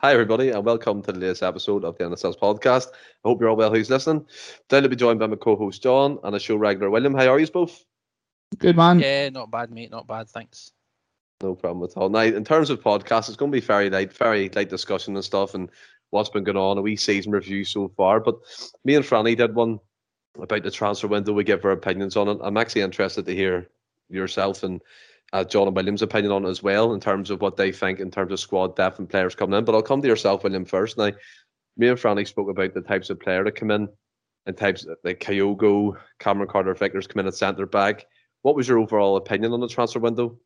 [0.00, 2.86] Hi, everybody, and welcome to the latest episode of the NSS podcast.
[2.86, 4.24] I hope you're all well who's listening.
[4.68, 7.14] Today, I'll be joined by my co host John and a show regular William.
[7.14, 7.84] How are you both?
[8.58, 9.00] Good man.
[9.00, 9.90] Yeah, not bad, mate.
[9.90, 10.28] Not bad.
[10.28, 10.70] Thanks.
[11.42, 12.10] No problem at all.
[12.10, 15.24] Now, in terms of podcasts, it's going to be very light, very light discussion and
[15.24, 15.68] stuff, and
[16.10, 18.20] what's been going on, a wee season review so far.
[18.20, 18.36] But
[18.84, 19.80] me and Franny did one
[20.40, 21.32] about the transfer window.
[21.32, 22.38] We give our opinions on it.
[22.40, 23.68] I'm actually interested to hear
[24.08, 24.80] yourself and
[25.32, 28.00] uh, John and William's opinion on it as well in terms of what they think
[28.00, 29.64] in terms of squad depth and players coming in.
[29.64, 30.96] But I'll come to yourself, William, first.
[30.96, 31.10] Now,
[31.76, 33.88] me and Franny spoke about the types of player that come in
[34.46, 38.06] and types like Kyogo, Cameron Carter Vickers come in at centre back.
[38.42, 40.38] What was your overall opinion on the transfer window?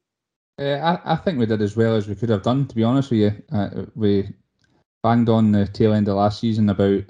[0.59, 2.83] Uh, I, I think we did as well as we could have done, to be
[2.83, 3.42] honest with you.
[3.53, 4.28] Uh, we
[5.03, 7.05] banged on the tail end of last season about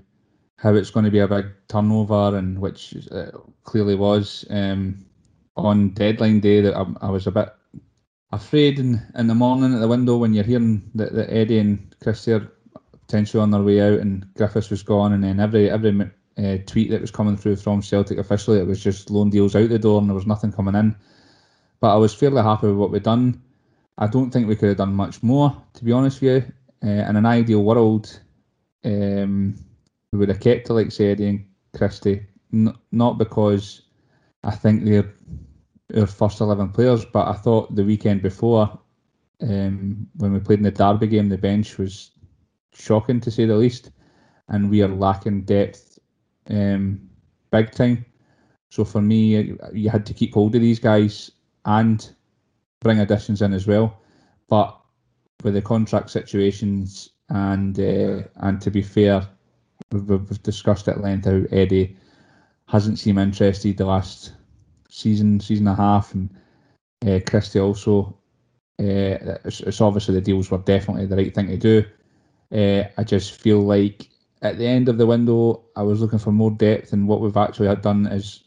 [0.58, 3.30] how it's going to be a big turnover, and which uh,
[3.64, 4.44] clearly was.
[4.50, 5.04] Um,
[5.56, 7.48] on deadline day, that I, I was a bit
[8.32, 11.94] afraid in, in the morning at the window when you're hearing that, that Eddie and
[12.02, 12.50] Christie are
[12.92, 16.90] potentially on their way out and Griffiths was gone and then every every uh, tweet
[16.90, 20.00] that was coming through from Celtic officially it was just loan deals out the door
[20.00, 20.96] and there was nothing coming in.
[21.80, 23.42] But I was fairly happy with what we'd done.
[23.98, 26.52] I don't think we could have done much more, to be honest with you.
[26.88, 28.20] Uh, in an ideal world,
[28.84, 29.54] um,
[30.10, 33.82] we would have kept the likes Eddie and Christie, N- not because
[34.44, 35.12] I think they're
[35.96, 38.78] our first 11 players, but I thought the weekend before,
[39.40, 42.10] um, when we played in the Derby game, the bench was
[42.72, 43.90] shocking to say the least,
[44.48, 45.98] and we are lacking depth
[46.50, 47.08] um,
[47.50, 48.04] big time.
[48.70, 51.30] So for me, you had to keep hold of these guys
[51.64, 52.08] and
[52.80, 54.00] bring additions in as well.
[54.48, 54.78] But
[55.42, 59.26] with the contract situations and uh, and to be fair,
[59.90, 61.96] we've, we've discussed at length how Eddie
[62.66, 64.32] hasn't seemed interested the last
[64.92, 66.30] season, season and a half, and
[67.06, 68.18] uh, Christie also.
[68.78, 71.84] Uh, it's, it's, obviously the deals were definitely the right thing to do.
[72.52, 74.08] Uh, I just feel like
[74.42, 77.36] at the end of the window, I was looking for more depth, and what we've
[77.36, 78.44] actually had done is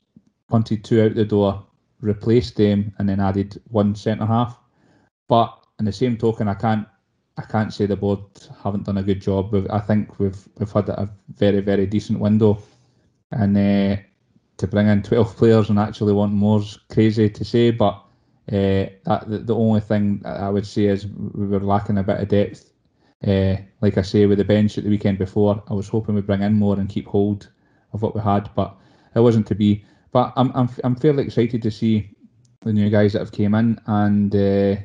[0.49, 1.65] punted two out the door,
[2.01, 4.59] replaced them, and then added one centre half.
[5.27, 6.87] But in the same token, I can't
[7.37, 8.21] I can't say the board
[8.63, 9.55] haven't done a good job.
[9.71, 12.61] I think we've we've had a very very decent window,
[13.31, 14.01] and uh,
[14.57, 18.01] to bring in 12 players and actually want more is crazy to say, but
[18.51, 22.27] uh, that, the, only thing I would say is we were lacking a bit of
[22.27, 22.71] depth.
[23.25, 26.27] Uh, like I say, with the bench at the weekend before, I was hoping we'd
[26.27, 27.49] bring in more and keep hold
[27.93, 28.77] of what we had, but
[29.15, 29.83] it wasn't to be.
[30.11, 32.11] But I'm I'm, I'm fairly excited to see
[32.61, 34.75] the new guys that have came in, and uh,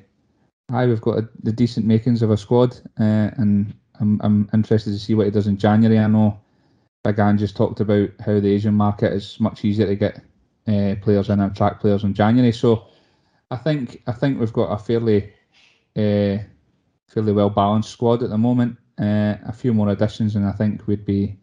[0.73, 4.93] aye, we've got a, the decent makings of a squad, uh, and I'm I'm interested
[4.93, 5.99] to see what he does in January.
[5.99, 6.41] I know
[7.03, 10.17] Big Ange just talked about how the Asian market is much easier to get
[10.69, 12.53] uh, players in and attract players in January.
[12.53, 12.87] So
[13.51, 15.33] I think I think we've got a fairly
[15.97, 16.45] uh,
[17.09, 18.77] fairly well balanced squad at the moment.
[18.99, 21.39] Uh, a few more additions, and I think we'd be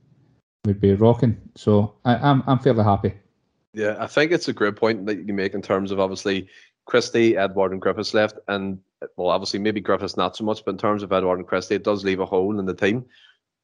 [0.65, 1.37] we'd be rocking.
[1.55, 3.13] So I, I'm I'm fairly happy.
[3.73, 6.47] Yeah, I think it's a great point that you make in terms of obviously
[6.85, 8.79] Christie, Edouard, and Griffiths left, and
[9.15, 11.83] well, obviously maybe Griffiths not so much, but in terms of Edouard and Christie, it
[11.83, 13.05] does leave a hole in the team.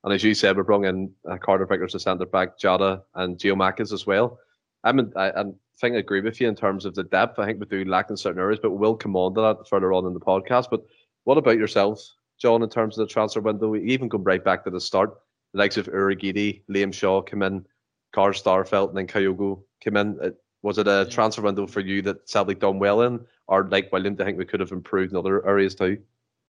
[0.04, 3.38] And as you said, we brought in uh, Carter Vickers to centre back, Jota, and
[3.38, 4.40] Giakoumakis as well.
[4.84, 5.44] I'm in, I, I
[5.80, 7.40] think I agree with you in terms of the depth.
[7.40, 9.94] I think we do lack in certain areas, but we'll come on to that further
[9.94, 10.68] on in the podcast.
[10.70, 10.86] But
[11.24, 12.02] what about yourself,
[12.38, 13.70] John, in terms of the transfer window?
[13.70, 15.18] We even go right back to the start.
[15.54, 17.66] The likes of Urhoghide, Liam Shaw come in,
[18.12, 20.18] Carl Starfelt, and then Kyogo came in.
[20.22, 23.92] It, was it a transfer window for you that sadly done well in, or like
[23.92, 25.98] William, do you think we could have improved in other areas too?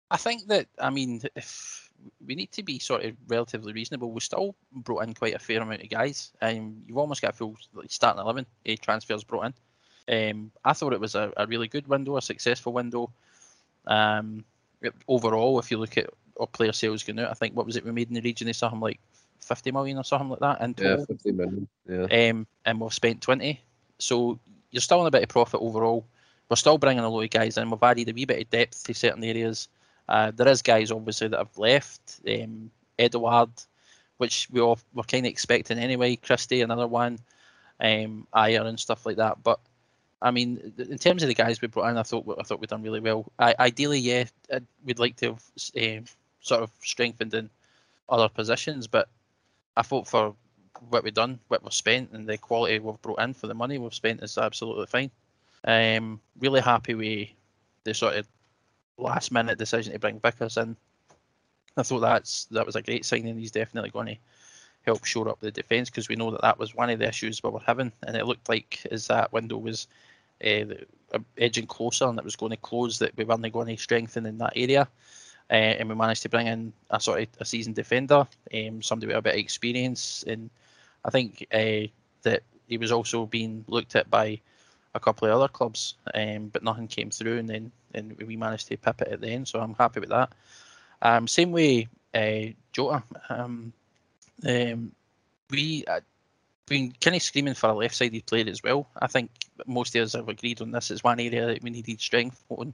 [0.10, 1.87] I think that I mean, if
[2.26, 4.12] we need to be sort of relatively reasonable.
[4.12, 6.32] We still brought in quite a fair amount of guys.
[6.42, 9.54] Um, you've almost got a full like, starting eleven uh, transfers brought in.
[10.10, 13.12] Um, I thought it was a, a really good window, a successful window.
[13.86, 14.46] Um,
[15.08, 16.10] overall, if you look at
[16.40, 18.48] our player sales going out, I think what was it we made in the region
[18.48, 19.00] of something like
[19.40, 21.00] 50 million or something like that in total.
[21.00, 21.68] Yeah, 50 million.
[21.90, 22.30] Yeah.
[22.30, 23.60] Um, and we've spent 20.
[24.00, 24.40] So
[24.72, 26.06] you're still in a bit of profit overall.
[26.50, 27.70] We're still bringing a lot of guys in.
[27.70, 29.68] We've added a wee bit of depth to certain areas.
[30.08, 32.22] Uh, there is guys obviously that have left.
[32.28, 33.52] Um, Edouard,
[34.18, 36.16] which we all were kind of expecting anyway.
[36.16, 37.20] Christie, another one.
[37.80, 39.44] Um, and stuff like that.
[39.44, 39.60] But
[40.22, 42.70] I mean, in terms of the guys we brought in, I thought I thought we'd
[42.70, 43.32] done really well.
[43.38, 44.26] I, ideally, yeah,
[44.84, 45.44] we'd like to have
[46.00, 46.06] um,
[46.40, 47.50] sort of strengthened in
[48.10, 49.10] other positions, but
[49.76, 50.36] I thought for
[50.90, 53.78] what we've done, what we've spent, and the quality we've brought in for the money
[53.78, 55.12] we've spent is absolutely fine.
[55.64, 57.30] Um, really happy with
[57.84, 58.28] the sort of
[58.98, 60.76] last minute decision to bring Vickers in.
[61.76, 63.38] I thought that's that was a great signing.
[63.38, 64.18] He's definitely going to
[64.86, 67.44] help shore up the defence because we know that that was one of the issues
[67.44, 69.88] we were having, and it looked like as that window was
[70.44, 70.66] uh,
[71.38, 74.38] edging closer and it was going to close, that we weren't going to strengthen in
[74.38, 74.88] that area.
[75.50, 79.08] uh, and we managed to bring in a sort of a seasoned defender, um, somebody
[79.08, 80.50] with a bit of experience, and
[81.06, 81.88] I think uh,
[82.24, 84.42] that he was also being looked at by
[84.98, 88.68] a couple of other clubs, um, but nothing came through, and then and we managed
[88.68, 89.48] to pip it at the end.
[89.48, 90.34] So I'm happy with that.
[91.02, 93.04] Um, same way, uh, Jota.
[93.30, 93.74] Um,
[94.46, 94.92] um,
[95.50, 96.02] we uh,
[96.68, 98.88] been kind of screaming for a left-sided player as well.
[99.02, 99.32] I think
[99.66, 100.92] most of us have agreed on this.
[100.92, 102.74] It's one area that we needed strength on.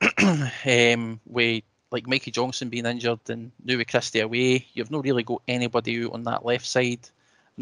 [0.66, 5.22] um, with like Mikey Johnston being injured and now with Christie away, you've not really
[5.22, 7.00] got anybody out on that left side.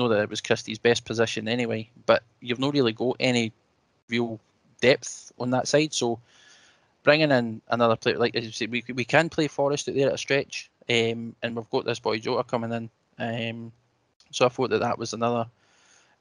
[0.00, 3.52] Know that it was Christie's best position anyway, but you've not really got any
[4.08, 4.40] real
[4.80, 5.92] depth on that side.
[5.92, 6.20] So
[7.02, 10.08] bringing in another player like as you say, we we can play Forrest out there
[10.08, 12.90] at a stretch, um, and we've got this boy Jota coming in.
[13.18, 13.72] Um,
[14.30, 15.46] so I thought that that was another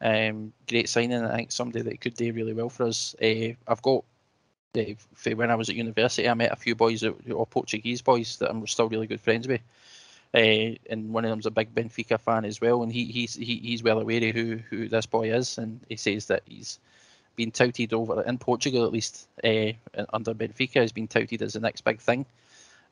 [0.02, 1.24] um, great signing.
[1.24, 3.16] I think somebody that could do really well for us.
[3.22, 4.04] Uh, I've got
[4.78, 4.94] uh,
[5.36, 7.16] when I was at university, I met a few boys that
[7.50, 9.62] Portuguese boys that I'm still really good friends with.
[10.34, 13.58] Uh, and one of them's a big Benfica fan as well, and he, he's he,
[13.58, 16.80] he's well aware of who, who this boy is, and he says that he's
[17.36, 19.72] been touted over in Portugal at least uh,
[20.14, 22.26] under Benfica has been touted as the next big thing.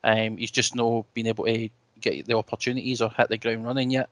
[0.02, 1.68] Um, he's just not been able to
[2.00, 4.08] get the opportunities or hit the ground running yet.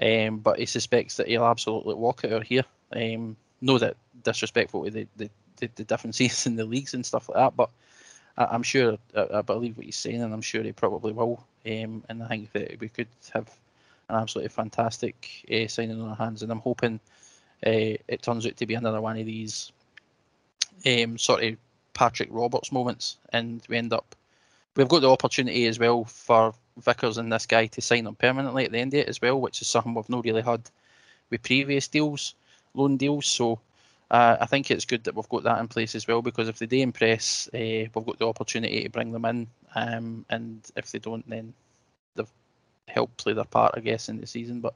[0.00, 2.64] Um, but he suspects that he'll absolutely walk it out here.
[2.94, 7.28] Um, know that disrespectful to the, the, the, the, differences in the leagues and stuff
[7.28, 7.70] like that, but
[8.36, 11.44] I, am sure, I, I, believe what he's saying, and I'm sure he probably will.
[11.66, 13.50] Um, and I think that we could have
[14.08, 17.00] an absolutely fantastic uh, signing on our hands, and I'm hoping
[17.66, 19.72] uh, it turns out to be another one of these
[20.86, 21.56] um, sort of
[21.94, 24.14] Patrick Roberts moments, and we end up.
[24.76, 28.64] We've got the opportunity as well for Vickers and this guy to sign up permanently
[28.64, 30.68] at the end of it as well, which is something we've not really had
[31.30, 32.34] with previous deals,
[32.74, 33.26] loan deals.
[33.26, 33.60] So
[34.10, 36.58] uh, I think it's good that we've got that in place as well because if
[36.58, 40.90] they do impress, uh, we've got the opportunity to bring them in, um, and if
[40.90, 41.54] they don't, then
[42.14, 42.30] they've
[42.88, 44.60] helped play their part, I guess, in the season.
[44.60, 44.74] But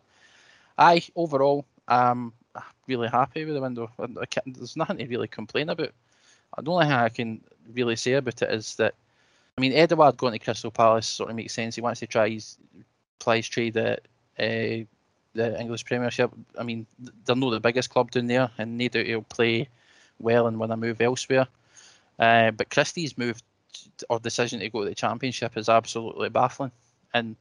[0.76, 2.32] I overall, um,
[2.86, 3.90] really happy with the window.
[4.46, 5.92] there's nothing to really complain about.
[6.60, 7.40] The only thing I can
[7.72, 8.94] really say about it is that
[9.58, 11.74] I mean, Edouard going to Crystal Palace sort of makes sense.
[11.74, 12.56] He wants to try his
[13.18, 13.98] play trade at
[14.38, 14.86] uh,
[15.34, 16.30] the English Premiership.
[16.56, 16.86] I mean,
[17.24, 19.68] they're not the biggest club down there, and no doubt he'll play
[20.20, 21.48] well and win a move elsewhere.
[22.20, 23.42] Uh, but Christie's move
[24.08, 26.72] or decision to go to the Championship is absolutely baffling.
[27.14, 27.36] And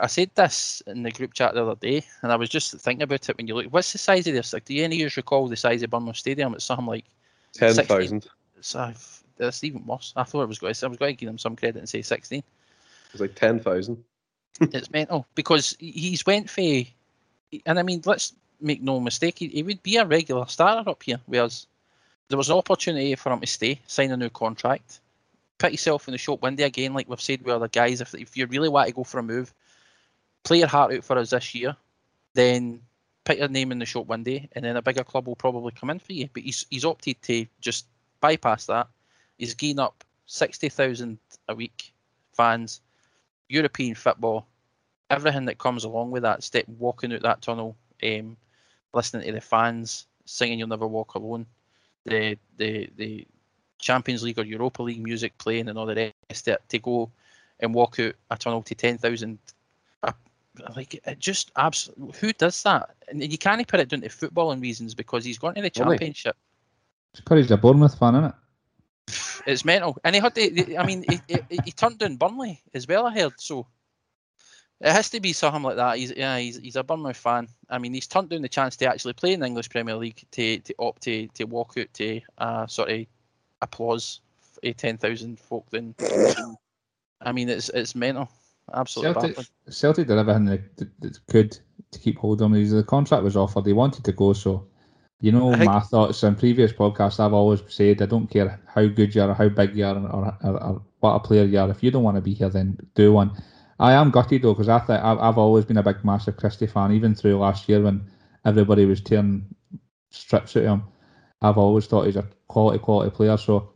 [0.00, 3.02] I said this in the group chat the other day, and I was just thinking
[3.02, 3.66] about it when you look.
[3.66, 4.52] What's the size of this?
[4.52, 6.54] Like, do any of you recall the size of Bournemouth Stadium?
[6.54, 7.04] It's something like
[7.52, 8.26] ten thousand.
[8.60, 8.92] So
[9.36, 10.12] that's uh, even worse.
[10.16, 10.74] I thought it was going.
[10.74, 12.42] To, I was going to give him some credit and say sixteen.
[13.12, 14.02] It's like ten thousand.
[14.60, 16.60] it's mental because he's went for,
[17.66, 21.02] and I mean, let's make no mistake, he, he would be a regular starter up
[21.02, 21.20] here.
[21.26, 21.66] Whereas
[22.28, 25.00] there was an opportunity for him to stay, sign a new contract,
[25.58, 28.00] put yourself in the shop window again, like we've said with other guys.
[28.00, 29.52] If if you really want to go for a move,
[30.42, 31.76] play your heart out for us this year,
[32.34, 32.80] then
[33.24, 35.90] put your name in the shop window, and then a bigger club will probably come
[35.90, 36.28] in for you.
[36.32, 37.86] But he's he's opted to just
[38.20, 38.88] bypass that
[39.38, 41.18] He's gained up 60,000
[41.48, 41.92] a week
[42.32, 42.80] fans,
[43.48, 44.46] European football,
[45.10, 48.36] everything that comes along with that, step walking out that tunnel, um,
[48.92, 51.46] listening to the fans, singing You'll Never Walk Alone,
[52.04, 53.26] the the the
[53.84, 57.10] Champions League or Europa League music playing and all the rest of it, to go
[57.60, 59.38] and walk out a tunnel to 10,000
[60.02, 60.12] uh,
[60.74, 64.60] like it just absolutely who does that and you can't put it down to footballing
[64.60, 66.36] reasons because he's gone to the championship
[67.12, 68.34] it's because he's a Bournemouth fan isn't it
[69.46, 69.96] it's mental.
[70.04, 73.14] And he had to, I mean, he, he, he, turned down Burnley as well, I
[73.14, 73.34] heard.
[73.38, 73.66] So
[74.80, 75.98] it has to be something like that.
[75.98, 77.48] He's yeah, he's, he's a Burnley fan.
[77.68, 80.24] I mean, he's turned down the chance to actually play in the English Premier League
[80.32, 83.06] to, to opt to, to walk out to uh, sort of
[83.64, 84.20] applause
[84.62, 85.66] a 10,000 folk.
[85.70, 85.94] Then,
[87.20, 88.28] I mean, it's it's mental.
[88.72, 89.34] Absolutely.
[89.34, 91.58] Celtic, Celtic did everything they, they, could
[91.90, 92.68] to keep hold of him.
[92.68, 93.64] The contract was offered.
[93.64, 94.66] They wanted to go, so
[95.20, 97.20] you know my thoughts in previous podcasts.
[97.20, 99.96] I've always said I don't care how good you are, or how big you are,
[99.96, 101.70] or, or, or what a player you are.
[101.70, 103.30] If you don't want to be here, then do one.
[103.80, 106.66] I am gutted though because I think I've, I've always been a big, massive Christie
[106.66, 106.92] fan.
[106.92, 108.08] Even through last year when
[108.44, 109.44] everybody was tearing
[110.10, 110.84] strips at him,
[111.44, 113.36] I've always thought he's a quality, quality player.
[113.36, 113.70] So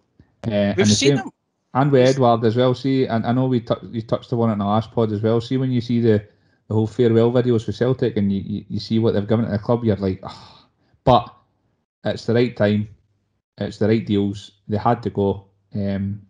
[0.50, 1.30] uh, we've seen same, him,
[1.74, 2.74] and with Edouard as well.
[2.74, 5.20] See, and I know we t- you touched on it in the last pod as
[5.20, 5.40] well.
[5.40, 6.24] See when you see the
[6.68, 9.50] the whole farewell videos for Celtic and you, you, you see what they've given to
[9.50, 10.66] the club, you're like, oh.
[11.02, 11.34] but
[12.04, 12.88] it's the right time,
[13.56, 14.52] it's the right deals.
[14.68, 16.22] They had to go, um,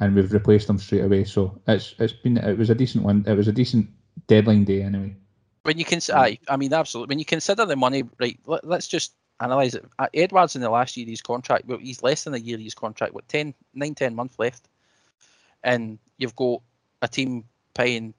[0.00, 1.24] and we've replaced them straight away.
[1.24, 3.24] So it's it's been it was a decent one.
[3.26, 3.88] It was a decent
[4.26, 5.16] deadline day anyway.
[5.62, 7.12] When you consider, I, I mean, absolutely.
[7.12, 8.38] When you consider the money, right?
[8.46, 9.84] Let, us just analyze it.
[9.98, 11.66] Uh, Edouard's in the last year of his contract.
[11.66, 13.14] Well, he's less than a year of his contract.
[13.14, 14.68] What 10, 9, 10 months left.
[15.62, 16.60] And you've got
[17.02, 18.14] a team paying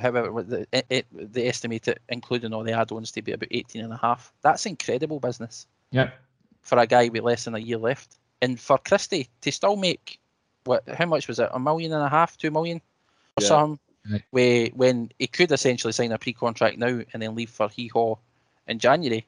[0.00, 3.92] however the, it, they estimate it, including all the add-ons, to be about 18 and
[3.92, 4.32] a half.
[4.42, 5.66] That's incredible business.
[5.90, 6.18] Yep.
[6.62, 10.18] For a guy with less than a year left, and for Christie to still make
[10.64, 10.88] what?
[10.88, 11.48] How much was it?
[11.52, 12.80] A million and a half, two million,
[13.36, 13.48] or Yeah.
[13.48, 13.78] something.
[14.10, 14.22] Right.
[14.30, 18.16] Where when he could essentially sign a pre-contract now and then leave for hee haw
[18.66, 19.26] in January,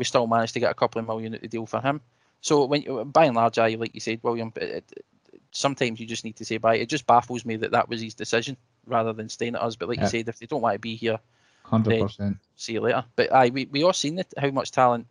[0.00, 2.00] we still managed to get a couple of million at the deal for him.
[2.40, 4.50] So when by and large, I like you said, William.
[4.56, 5.04] It, it,
[5.52, 6.76] sometimes you just need to say bye.
[6.76, 9.76] It just baffles me that that was his decision rather than staying at us.
[9.76, 10.04] But like Yeah.
[10.04, 11.18] you said, if they don't want to be here,
[11.64, 12.38] Hundred percent.
[12.56, 13.04] see you later.
[13.14, 15.06] But aye, we, we all seen it, how much talent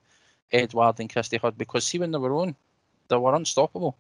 [0.51, 2.55] Edouard and Christie had because see when they were on,
[3.10, 3.96] they were unstoppable.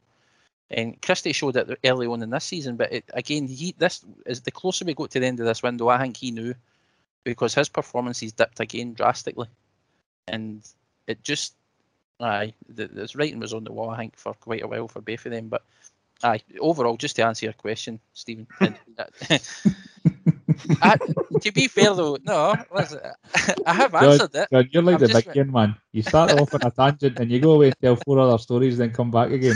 [0.71, 4.41] And Christie showed it early on in this season, but it, again, he this is
[4.41, 5.87] the closer we got to the end of this window.
[5.89, 6.55] I think he knew
[7.23, 9.47] because his performances dipped again drastically,
[10.27, 10.61] and
[11.09, 11.55] it just
[12.21, 13.89] aye, the, the writing was on the wall.
[13.89, 15.49] I think for quite a while for both of them.
[15.49, 15.63] But
[16.23, 18.47] aye, overall, just to answer your question, Stephen.
[18.97, 19.05] Uh,
[20.81, 20.97] I,
[21.39, 22.99] to be fair though, no, listen,
[23.65, 24.49] I have John, answered it.
[24.51, 25.75] John, you're like I'm the just big man.
[25.93, 28.77] You start off on a tangent and you go away and tell four other stories,
[28.77, 29.55] then come back again.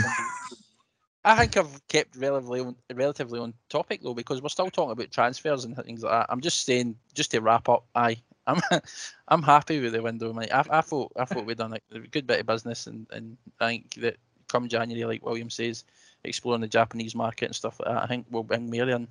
[1.24, 5.10] I think I've kept relatively on, relatively on topic though, because we're still talking about
[5.10, 6.26] transfers and things like that.
[6.30, 8.60] I'm just saying, just to wrap up, I I'm
[9.28, 10.32] I'm happy with the window.
[10.32, 10.52] Mate.
[10.52, 13.66] I, I thought I thought we'd done a good bit of business, and, and I
[13.68, 14.16] think that
[14.48, 15.84] come January, like William says,
[16.24, 19.08] exploring the Japanese market and stuff like that, I think we'll bring Marion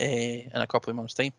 [0.00, 1.32] uh, in a couple of months' time.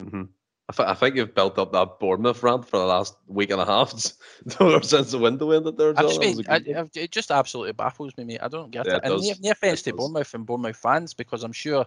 [0.00, 0.24] hmm
[0.70, 3.60] I, th- I think you've built up that Bournemouth rant for the last week and
[3.60, 3.90] a half
[4.82, 5.94] since the window ended there.
[5.94, 6.04] John.
[6.04, 6.84] just That mean, a I.
[6.94, 8.40] It just absolutely baffles me, mate.
[8.42, 8.96] I don't get Yeah, it.
[8.96, 9.40] it And no, does.
[9.40, 9.96] no offense It to.
[9.96, 11.86] Bournemouth and Bournemouth fans, because I'm sure,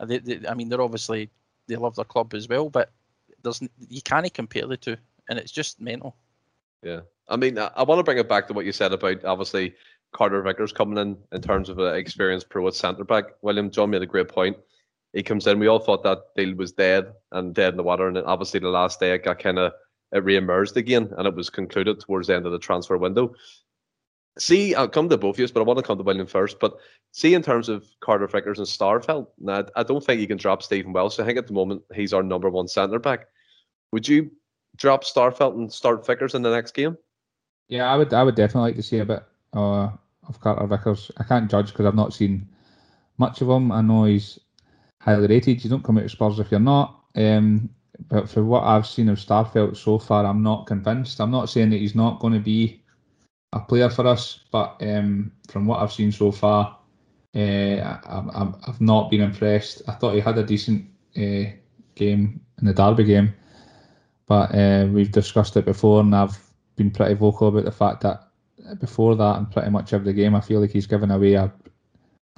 [0.00, 1.28] they, they, I mean, they're obviously
[1.66, 2.90] they love their club as well, but
[3.46, 4.96] there's you can't compare the two,
[5.28, 6.16] and it's just mental.
[6.82, 9.24] Yeah, I mean, I, I want to bring it back to what you said about
[9.24, 9.74] obviously
[10.12, 13.24] Carter Vickers coming in in terms of an experienced pro at centre back.
[13.42, 14.56] William John made a great point.
[15.12, 15.58] He comes in.
[15.58, 18.60] We all thought that deal was dead and dead in the water, and then obviously
[18.60, 19.72] the last day it got kind of
[20.12, 23.34] it re-emerged again, and it was concluded towards the end of the transfer window.
[24.38, 26.60] See, I'll come to both of you, but I want to come to William first.
[26.60, 26.76] But
[27.12, 30.62] see, in terms of Carter Vickers and Starfelt, now I don't think you can drop
[30.62, 31.18] Stephen Welsh.
[31.18, 33.26] I think at the moment he's our number one centre back.
[33.96, 34.30] Would you
[34.76, 36.98] drop Starfelt and start Vickers in the next game?
[37.68, 38.12] Yeah, I would.
[38.12, 39.22] I would definitely like to see a bit
[39.54, 39.88] uh,
[40.28, 41.10] of Carter Vickers.
[41.16, 42.46] I can't judge because I've not seen
[43.16, 43.72] much of him.
[43.72, 44.38] I know he's
[45.00, 45.64] highly rated.
[45.64, 47.04] You don't come out of Spurs if you're not.
[47.14, 47.70] Um,
[48.10, 51.18] but for what I've seen of Starfelt so far, I'm not convinced.
[51.18, 52.82] I'm not saying that he's not going to be
[53.54, 56.76] a player for us, but um, from what I've seen so far,
[57.34, 59.80] uh, I, I've not been impressed.
[59.88, 60.84] I thought he had a decent
[61.16, 61.48] uh,
[61.94, 63.32] game in the Derby game,
[64.26, 66.38] but uh, we've discussed it before, and I've
[66.76, 68.28] been pretty vocal about the fact that
[68.80, 71.52] before that and pretty much every game, I feel like he's given away a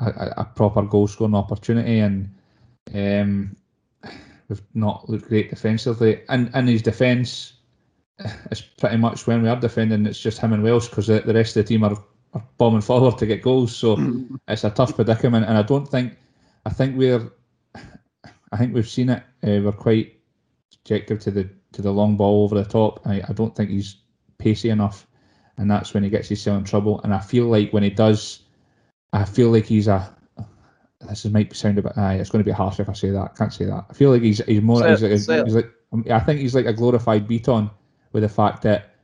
[0.01, 2.35] a, a proper goal scoring opportunity, and
[2.95, 3.57] um,
[4.49, 6.23] we've not looked great defensively.
[6.29, 7.55] And in his defence,
[8.51, 11.35] it's pretty much when we are defending, it's just him and Welsh because the, the
[11.35, 11.97] rest of the team are,
[12.35, 13.77] are bombing forward to get goals.
[13.77, 13.97] So
[14.49, 16.17] it's a tough predicament, and I don't think
[16.65, 17.31] I think we're
[18.53, 19.23] I think we've seen it.
[19.43, 20.21] Uh, we're quite
[20.75, 23.01] objective to the to the long ball over the top.
[23.07, 23.97] I, I don't think he's
[24.39, 25.07] pacey enough,
[25.57, 27.01] and that's when he gets himself in trouble.
[27.03, 28.41] And I feel like when he does,
[29.13, 30.15] I feel like he's a.
[31.09, 31.97] This is, might sound a bit.
[31.97, 33.31] Aye, it's going to be harsh if I say that.
[33.33, 33.87] I can't say that.
[33.89, 34.87] I feel like he's he's more.
[34.87, 37.71] He's like, he's like um, I think he's like a glorified beaton
[38.13, 38.95] with the fact that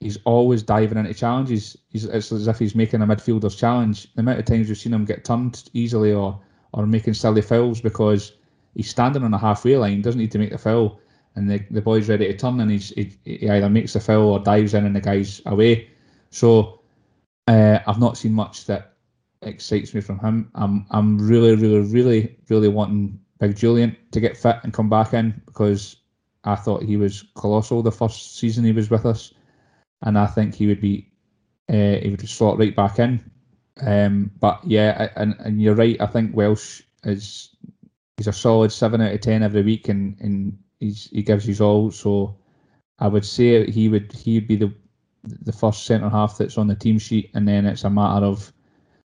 [0.00, 1.76] he's always diving into challenges.
[1.88, 4.12] He's it's as if he's making a midfielder's challenge.
[4.14, 6.40] The amount of times we've seen him get turned easily or
[6.72, 8.32] or making silly fouls because
[8.74, 11.00] he's standing on a halfway line, doesn't need to make the foul,
[11.34, 14.28] and the, the boy's ready to turn, and he's, he, he either makes the foul
[14.28, 15.88] or dives in, and the guy's away.
[16.30, 16.82] So
[17.48, 18.92] uh, I've not seen much that
[19.42, 20.50] excites me from him.
[20.54, 25.14] I'm I'm really really really really wanting Big Julian to get fit and come back
[25.14, 25.96] in because
[26.44, 29.34] I thought he was colossal the first season he was with us,
[30.02, 31.10] and I think he would be
[31.68, 33.30] uh, he would slot right back in.
[33.80, 36.00] Um, but yeah, and and you're right.
[36.00, 37.50] I think Welsh is
[38.16, 41.60] he's a solid seven out of ten every week, and, and he's he gives his
[41.60, 41.90] all.
[41.90, 42.36] So
[42.98, 44.72] I would say he would he would be the
[45.24, 48.52] the first centre half that's on the team sheet, and then it's a matter of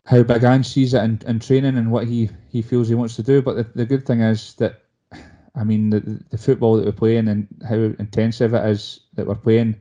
[0.06, 3.16] how Big Ange sees it in, in training and what he, he feels he wants
[3.18, 3.42] to do.
[3.42, 4.84] But the, the good thing is that
[5.56, 9.36] I mean the the football that we're playing and how intensive it is that we're
[9.36, 9.76] playing,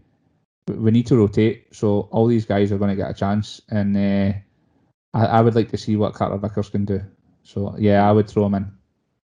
[0.69, 1.67] we- we need to rotate.
[1.75, 4.33] So all these guys are going to get a chance, and uh,
[5.15, 7.03] I, I would like to see what Carter Vickers can do.
[7.45, 8.74] So yeah, I would throw him in.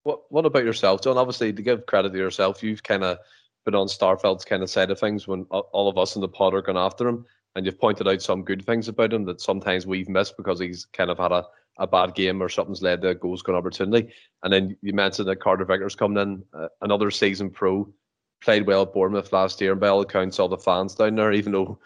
[0.07, 1.17] What What about yourself, John?
[1.17, 3.17] Obviously, to give credit to yourself, you've kind of
[3.65, 6.53] been on Starfelt's kind of side of things when all of us in the pod
[6.53, 9.85] are going after him, and you've pointed out some good things about him that sometimes
[9.85, 11.43] we've missed because he's kind of had a,
[11.77, 14.13] a bad game or something's led to a goal scoring opportunity.
[14.43, 17.91] And then you mentioned that Carter Vickers coming in, uh, another season pro,
[18.39, 21.33] played well at Bournemouth last year, and by all accounts, all the fans down there,
[21.33, 21.79] even though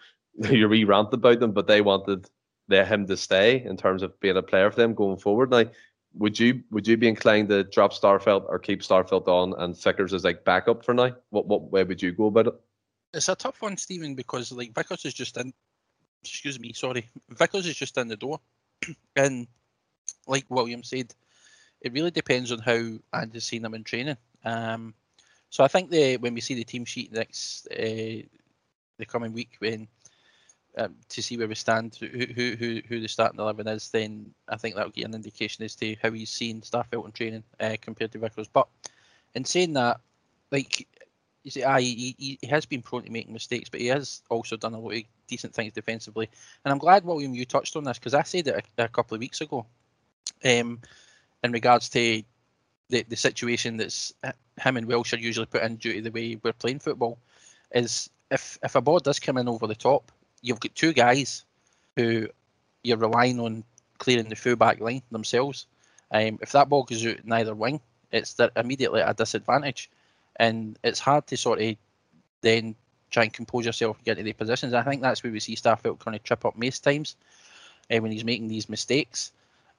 [0.48, 2.30] you re rant about them, but they wanted
[2.70, 5.50] him to stay in terms of being a player for them going forward.
[5.50, 5.64] Now,
[6.14, 10.14] would you would you be inclined to drop Starfelt or keep Starfelt on and Vickers
[10.14, 11.12] as like backup for now?
[11.30, 12.54] What what way would you go about it?
[13.14, 15.52] It's a tough one, Stephen, because like Vickers is just in.
[16.22, 17.08] Excuse me, sorry.
[17.30, 18.40] Vickers is just in the door,
[19.16, 19.46] and
[20.26, 21.12] like William said,
[21.80, 24.16] it really depends on how Ange's seen him in training.
[24.44, 24.94] Um,
[25.50, 28.22] so I think the when we see the team sheet next uh,
[28.98, 29.88] the coming week, when
[30.78, 34.56] um, to see where we stand, who who who, the starting eleven is, then I
[34.56, 37.76] think that will give an indication as to how he's seen Starfelt in training uh,
[37.80, 38.48] compared to Vickers.
[38.48, 38.68] But
[39.34, 40.00] in saying that,
[40.50, 40.88] like
[41.42, 44.56] you see, aye, he, he, has been prone to making mistakes, but he has also
[44.56, 46.28] done a lot of decent things defensively.
[46.64, 49.14] And I'm glad, William, you touched on this because I said it a, a, couple
[49.14, 49.66] of weeks ago,
[50.44, 50.80] um,
[51.42, 52.22] in regards to
[52.88, 54.12] the the situation that's
[54.60, 57.18] him and Welsh are usually put in due to the way we're playing football,
[57.74, 60.12] is if if a ball does come in over the top
[60.42, 61.44] you've got two guys
[61.96, 62.28] who
[62.82, 63.64] you're relying on
[63.98, 65.66] clearing the full back line themselves.
[66.10, 67.80] Um, if that ball goes out in either wing,
[68.10, 69.88] it's immediately at a disadvantage,
[70.36, 71.76] and it's hard to sort of
[72.42, 72.74] then
[73.10, 74.74] try and compose yourself and get to the positions.
[74.74, 77.16] I think that's where we see Starfelt kind of trip up most times
[77.90, 79.32] uh, when he's making these mistakes.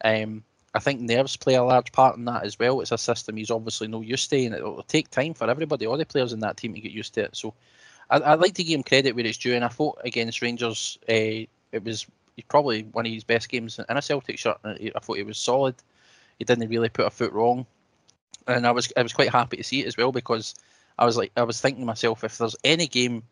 [0.04, 0.44] Um,
[0.74, 2.82] I think nerves play a large part in that as well.
[2.82, 5.98] It's a system he's obviously no used to, and it'll take time for everybody, all
[5.98, 7.36] the players in that team, to get used to it.
[7.36, 7.54] So
[8.20, 10.98] I, would like to give him credit where it's due, and I thought against Rangers,
[11.10, 12.06] uh, it was
[12.48, 14.58] probably one of his best games in a Celtic shirt.
[14.64, 15.76] I thought he was solid.
[16.40, 17.66] He didn't really put a foot wrong,
[18.48, 20.56] and I was I was quite happy to see it as well because
[20.98, 23.24] I was like I was thinking to myself, if there's any game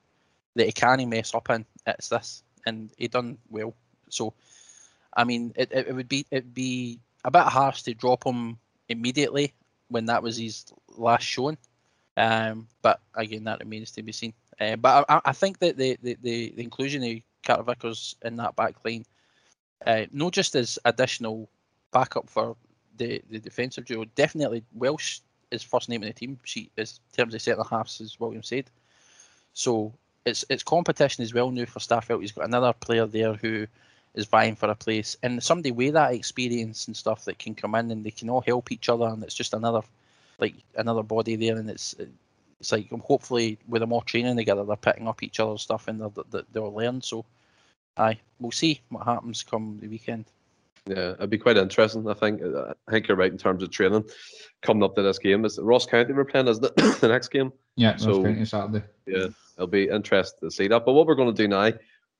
[0.56, 3.74] that he can mess up in, it's this, and he done well.
[4.10, 4.34] So,
[5.16, 8.58] I mean, it, it, it would be it'd be a bit harsh to drop him
[8.90, 9.54] immediately
[9.90, 10.66] when that was his
[10.98, 11.58] last showing.
[12.18, 14.34] Um, but again, that remains to be seen.
[14.60, 18.36] Uh, but I, I, think that the, the, the, the, inclusion of Carter Vickers in
[18.38, 19.06] that back line,
[19.86, 21.49] uh, not just as additional
[21.91, 22.56] backup for
[22.97, 25.19] the, the defensive duo, definitely Welsh
[25.52, 28.65] is first name in the team sheet in terms of centre halves, as William said.
[29.54, 29.93] So
[30.26, 32.21] it's it's competition as well now for Starfelt.
[32.21, 33.67] He's got another player there who
[34.13, 37.76] is vying for a place, and somebody with that experience and stuff that can come
[37.76, 39.82] in and they can all help each other, and it's just another
[40.39, 41.95] like another body there, and it's
[42.62, 46.00] it's like hopefully with them all training together, they're picking up each other's stuff and
[46.00, 47.02] they'll, they'll learn.
[47.02, 47.26] So,
[47.97, 50.26] aye, we'll see what happens come the weekend.
[50.86, 52.08] Yeah, it'd be quite interesting.
[52.08, 54.06] I think uh, I think you're right in terms of training
[54.62, 55.43] coming up to this game.
[55.43, 56.76] Is Ross County we're playing, isn't it?
[57.02, 57.52] the next game?
[57.76, 58.86] Yeah, so, Ross County Saturday.
[59.08, 60.86] Yeah, it'll be interesting to see that.
[60.86, 61.74] But what we're going to do now, we're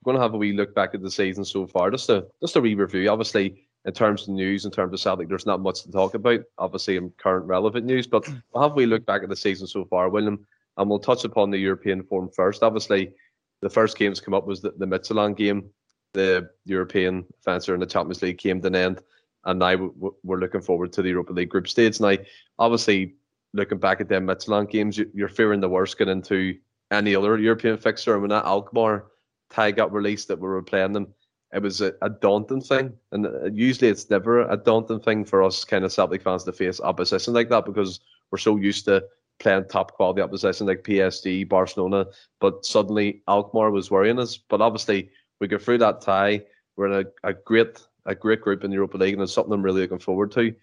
[0.04, 2.56] going to have a wee look back at the season so far, just a just
[2.56, 3.10] a wee review.
[3.10, 6.42] Obviously, in terms of news, in terms of Celtic, there's not much to talk about,
[6.58, 8.08] obviously, in current relevant news.
[8.08, 8.42] But mm.
[8.56, 10.46] have we looked back at the season so far, William,
[10.78, 12.64] and we'll touch upon the European form first.
[12.64, 13.14] Obviously,
[13.62, 15.70] the first games come up was the, the Midtjylland game,
[16.14, 19.02] the European fencer in the Champions League came to an end,
[19.46, 19.92] and now
[20.24, 22.00] we're looking forward to the Europa League group stage.
[22.00, 22.18] Now,
[22.60, 23.16] obviously,
[23.54, 26.58] looking back at them Midtjylland games, you're fearing the worst getting into
[26.92, 28.14] any other European fixture.
[28.14, 29.06] And when that Alkmaar
[29.50, 31.14] tie got released that we were playing them,
[31.54, 32.94] it was a, a, daunting thing.
[33.12, 36.54] And uh, usually it's never a daunting thing for us kind of Celtic fans to
[36.54, 38.00] face opposition like that because
[38.32, 39.04] we're so used to
[39.40, 42.08] playing top quality opposition like PSG, Barcelona.
[42.40, 44.38] But suddenly Alkmaar was worrying us.
[44.38, 45.10] But obviously
[45.40, 46.44] we go through that tie.
[46.78, 49.54] We're in a, a great a great group in the Europa League and it's something
[49.54, 50.56] I'm really looking forward to.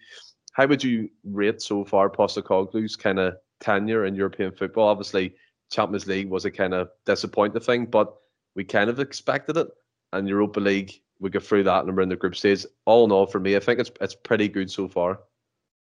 [0.53, 4.89] How would you rate so far Postecoglou's kind of tenure in European football?
[4.89, 5.35] Obviously,
[5.71, 8.13] Champions League was a kind of disappointing thing, but
[8.55, 9.69] we kind of expected it
[10.13, 12.65] and Europa League, we get through that and we're in the group stage.
[12.85, 15.19] All in all, for me, I think it's it's pretty good so far.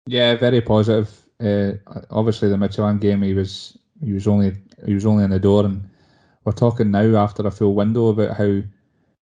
[0.08, 1.10] Yeah, very positive.
[1.40, 1.74] Uh,
[2.10, 5.66] obviously, the Midtjylland game, he was he was only he was only in the door,
[5.66, 5.90] and
[6.44, 8.62] we're talking now after a full window about how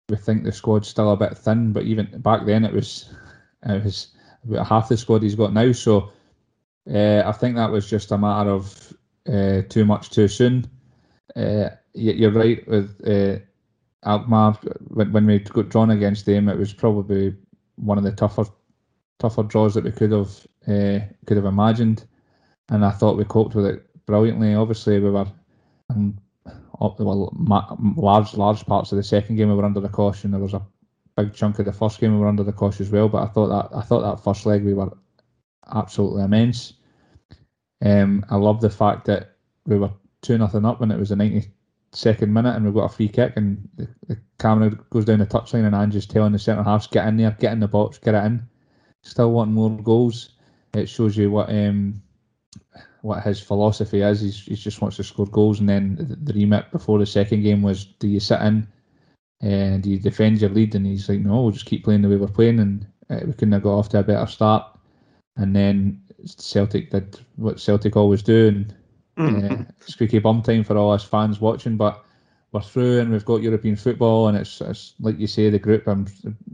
[0.09, 1.73] we think the squad's still a bit thin.
[1.73, 3.13] But even back then, it was
[3.67, 4.09] it was
[4.49, 5.73] about half the squad he's got now.
[5.73, 6.13] So
[6.93, 8.93] uh, I think that was just a matter of
[9.29, 10.71] uh, too much too soon.
[11.35, 13.43] Uh, you're right with uh,
[14.07, 14.55] Alkmaar,
[14.89, 17.35] when, when we got drawn against them, it was probably
[17.77, 18.45] one of the tougher
[19.19, 22.07] tougher draws that we could have uh, could have imagined,
[22.69, 24.55] and I thought we coped with it brilliantly.
[24.55, 25.27] Obviously, we were
[25.91, 26.19] um,
[26.79, 27.33] well,
[27.97, 30.31] large large parts of the second game we were under the caution.
[30.31, 30.63] There was a
[31.17, 33.09] big chunk of the first game we were under the caution as well.
[33.09, 34.91] But I thought that I thought that first leg we were
[35.75, 36.75] absolutely immense.
[37.85, 39.91] Um, I love the fact that we were
[40.23, 41.51] two nothing up and it was the ninety
[41.97, 45.27] second minute and we've got a free kick and the, the camera goes down the
[45.27, 48.15] touchline and Ange's telling the centre halves get in there, get in the box, get
[48.15, 48.47] it in.
[49.03, 50.31] still wanting more goals.
[50.75, 52.03] It shows you what um,
[53.01, 54.21] what his philosophy is.
[54.21, 57.43] He's, he just wants to score goals, and then the, the remit before the second
[57.43, 58.69] game was: do you sit in
[59.41, 60.75] and do you defend your lead?
[60.75, 63.33] And he's like, no, we'll just keep playing the way we're playing, and uh, we
[63.33, 64.67] couldn't have got off to a better start.
[65.37, 68.75] And then Celtic did what Celtic always do, and
[69.17, 71.77] uh, squeaky bum time for all us fans watching.
[71.77, 72.05] But
[72.53, 75.87] we're through, and we've got European football, and it's, it's like you say, the group.
[75.87, 76.07] I'm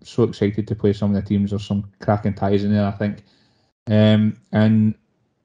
[0.03, 1.51] so excited to play some of the teams.
[1.51, 3.25] There's some cracking ties in there, I think.
[3.89, 4.95] Um, and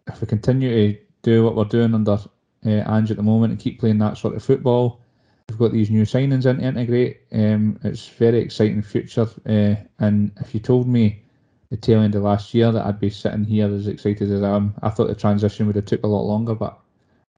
[0.08, 2.20] if we continue to do what we're doing under
[2.66, 5.02] uh, Ange at the moment and keep playing that sort of football,
[5.50, 7.22] we've got these new signings in to integrate.
[7.32, 9.28] Um, it's very exciting future.
[9.46, 11.24] Uh, and if you told me
[11.70, 14.56] the tail end of last year that I'd be sitting here as excited as I
[14.56, 16.56] am, I thought the transition would have took a lot longer.
[16.56, 16.80] But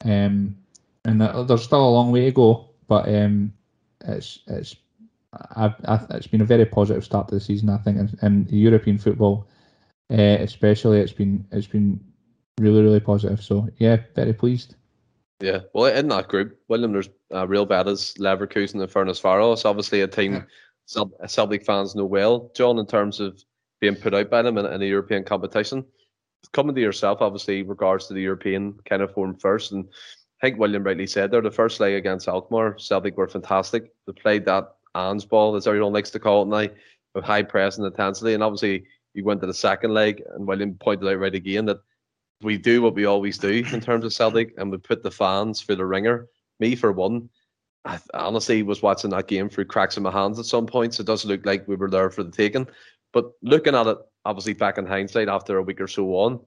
[0.05, 0.55] um,
[1.05, 2.69] and there's still a long way to go.
[2.87, 3.53] But um,
[4.05, 4.75] it's it's
[5.55, 7.69] I've, I've, it's been a very positive start to the season.
[7.69, 9.47] I think, and, and European football,
[10.11, 11.99] uh, especially, it's been it's been
[12.59, 13.43] really really positive.
[13.43, 14.75] So yeah, very pleased.
[15.41, 19.63] Yeah, well, in that group, William, there's uh, Real Betis, Leverkusen, and Ferencvaros.
[19.63, 20.45] Obviously, a team
[21.27, 23.43] Celtic fans know well, John, in terms of
[23.79, 25.85] being put out by them in, in a European competition.
[26.51, 29.85] Coming to yourself, obviously, regards to the European kind of form first, and
[30.41, 33.91] I think William rightly said there, the first leg against Alkmaar, Celtic were fantastic.
[34.07, 36.73] They played that Ange ball, as everyone likes to call it now,
[37.13, 38.33] with high press and intensity.
[38.33, 41.81] And obviously, you went to the second leg, and William pointed out right again that
[42.41, 45.61] we do what we always do in terms of Celtic, and we put the fans
[45.61, 46.27] for the ringer.
[46.59, 47.29] Me, for one,
[47.85, 50.99] I honestly was watching that game through cracks in my hands at some points.
[50.99, 52.67] It does look like we were there for the taking.
[53.11, 56.39] But looking at it, obviously, back in hindsight, after a week or so on,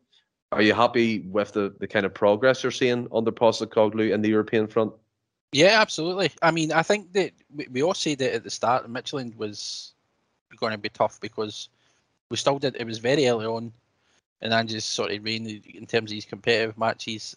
[0.52, 4.28] are you happy with the, the kind of progress you're seeing under Postecoglou in the
[4.28, 4.92] European front?
[5.52, 6.30] Yeah, absolutely.
[6.42, 7.32] I mean, I think that
[7.70, 9.92] we, all said that at the start, Midtjylland was
[10.56, 11.68] going to be tough because
[12.30, 12.76] we still did.
[12.76, 13.72] It was very early on
[14.40, 17.36] and just sort of reign in terms of his competitive matches.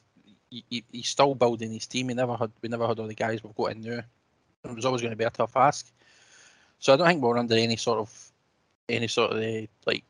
[0.49, 2.09] He, he's still building his team.
[2.09, 4.05] He never had we never had all the guys we've got in there.
[4.63, 5.91] It was always going to be a tough ask.
[6.79, 8.31] So I don't think we're under any sort of
[8.87, 10.03] any sort of uh, like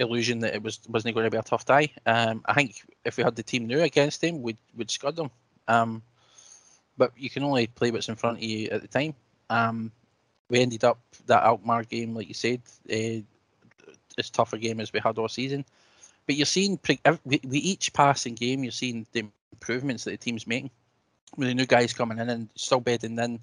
[0.00, 1.90] illusion that it was wasn't going to be a tough tie.
[2.06, 5.30] Um, I think if we had the team new against him, we'd we'd scud them.
[5.68, 6.02] Um,
[6.96, 9.14] but you can only play what's in front of you at the time.
[9.48, 9.92] Um,
[10.48, 12.60] we ended up that Alkmaar game, like you said,
[12.92, 13.22] uh,
[14.18, 15.64] as tough a game as we had all season.
[16.26, 16.78] But you're seeing
[17.24, 20.70] with each passing game, you're seeing the improvements that the team's making.
[21.36, 23.40] With the new guys coming in and still bedding in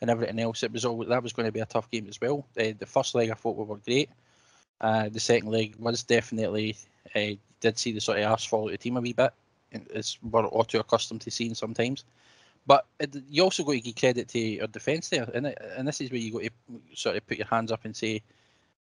[0.00, 2.20] and everything else, it was all that was going to be a tough game as
[2.20, 2.46] well.
[2.58, 4.08] Uh, the first leg I thought we were great.
[4.80, 6.76] Uh, the second leg was definitely
[7.14, 9.32] uh, did see the sort of arse fall of the team a wee bit,
[9.94, 12.04] as we're all too accustomed to seeing sometimes.
[12.66, 16.00] But it, you also got to give credit to your defence there, and, and this
[16.00, 16.50] is where you got to
[16.94, 18.22] sort of put your hands up and say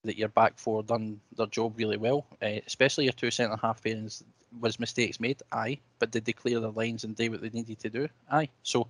[0.05, 3.83] that your back four done their job really well, uh, especially your two centre half
[3.83, 4.22] pairings.
[4.61, 5.40] Was mistakes made?
[5.50, 8.09] Aye, but did they clear the lines and do what they needed to do?
[8.31, 8.50] Aye.
[8.62, 8.87] So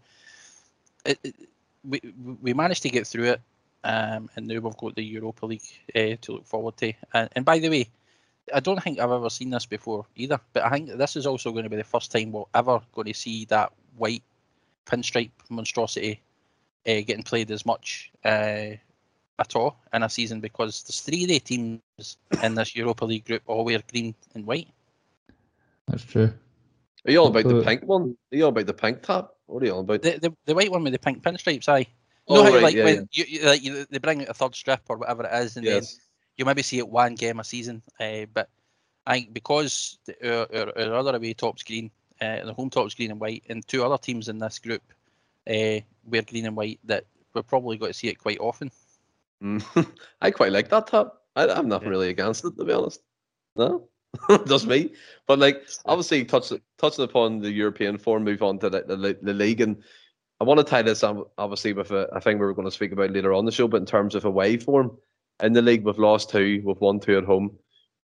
[1.05, 1.19] it,
[1.85, 2.01] we
[2.41, 3.41] we managed to get through it,
[3.85, 5.63] um, and now we've got the Europa League
[5.95, 6.93] uh, to look forward to.
[7.13, 7.89] And, and by the way,
[8.53, 10.41] I don't think I've ever seen this before either.
[10.53, 13.09] But I think this is also going to be the first time we're ever going
[13.09, 14.23] to see that white
[14.87, 16.21] pinstripe monstrosity
[16.87, 18.75] uh, getting played as much uh,
[19.39, 21.81] at all in a season because there's three of the teams
[22.43, 24.69] in this Europa League group all wear green and white.
[25.89, 26.33] That's true.
[27.05, 28.17] Are you all about the pink one?
[28.33, 29.37] Are you all about the pink top?
[29.47, 30.03] What are you all about?
[30.03, 31.87] The, the, the white one with the pink pinstripes, aye.
[32.29, 33.25] Oh, no, right, like yeah, when yeah.
[33.25, 35.95] You, you, like, you, they bring a third strip or whatever it is, and yes.
[35.95, 36.01] then
[36.37, 37.83] you maybe see it one game a season.
[37.99, 38.49] Uh, but
[39.07, 42.95] I think because the, our, our, our, other away top's green, uh, the home top's
[42.95, 44.83] green and white, and two other teams in this group
[45.49, 47.05] uh, wear green and white, that
[47.35, 48.71] we're probably going to see it quite often.
[49.43, 49.87] Mm.
[50.21, 51.23] I quite like that top.
[51.35, 51.89] I, am not yeah.
[51.89, 53.01] really against it to be honest.
[53.57, 53.89] No,
[54.47, 54.93] does me.
[55.27, 59.35] But like obviously, touch, touching upon the European form, move on to the, the, the
[59.35, 59.83] league, and
[60.43, 62.73] I want to tie this up, obviously with a, a thing we were going to
[62.73, 63.69] speak about later on the show.
[63.69, 64.99] But in terms of a away form
[65.41, 67.57] in the league, we've lost two, we've won two at home.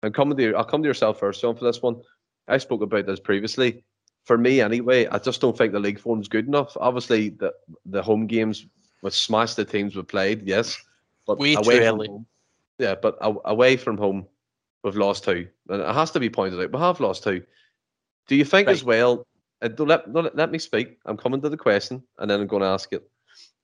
[0.04, 2.00] And coming to I'll come to yourself first, John, for this one.
[2.48, 3.84] I spoke about this previously.
[4.26, 6.78] For me, anyway, I just don't think the league form's good enough.
[6.80, 7.56] Obviously, the
[7.88, 8.68] the home games
[9.02, 10.78] with smash the teams we played, yes.
[11.26, 12.26] But Way away from home,
[12.78, 14.28] yeah, but away from home,
[14.84, 16.72] we've lost two, and it has to be pointed out.
[16.72, 17.42] We have lost two.
[18.28, 18.74] Do you think right.
[18.74, 19.26] as well?
[19.62, 20.98] Uh, don't let, let me speak.
[21.06, 23.10] I'm coming to the question, and then I'm going to ask it.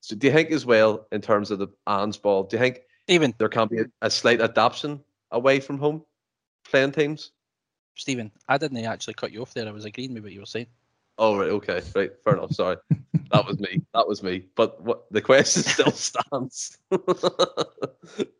[0.01, 2.81] So, do you think as well, in terms of the Ange ball, do you think
[3.07, 5.01] even there can be a, a slight adaptation
[5.31, 6.03] away from home
[6.69, 7.31] playing teams?
[7.95, 9.67] Stephen, I didn't actually cut you off there.
[9.67, 10.67] I was agreeing with what you were saying.
[11.19, 12.53] Oh right, okay, right, fair enough.
[12.53, 12.77] Sorry,
[13.31, 13.83] that was me.
[13.93, 14.45] That was me.
[14.55, 16.77] But what the question still stands.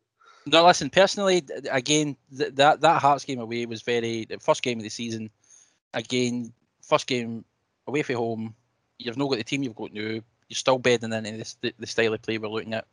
[0.45, 0.89] No, listen.
[0.89, 4.89] Personally, again, th- that that Hearts game away was very the first game of the
[4.89, 5.29] season.
[5.93, 7.45] Again, first game
[7.87, 8.55] away from home.
[8.99, 10.01] You've not got the team you've got now.
[10.01, 12.85] You're still bedding into this, the, the style of play we're looking at.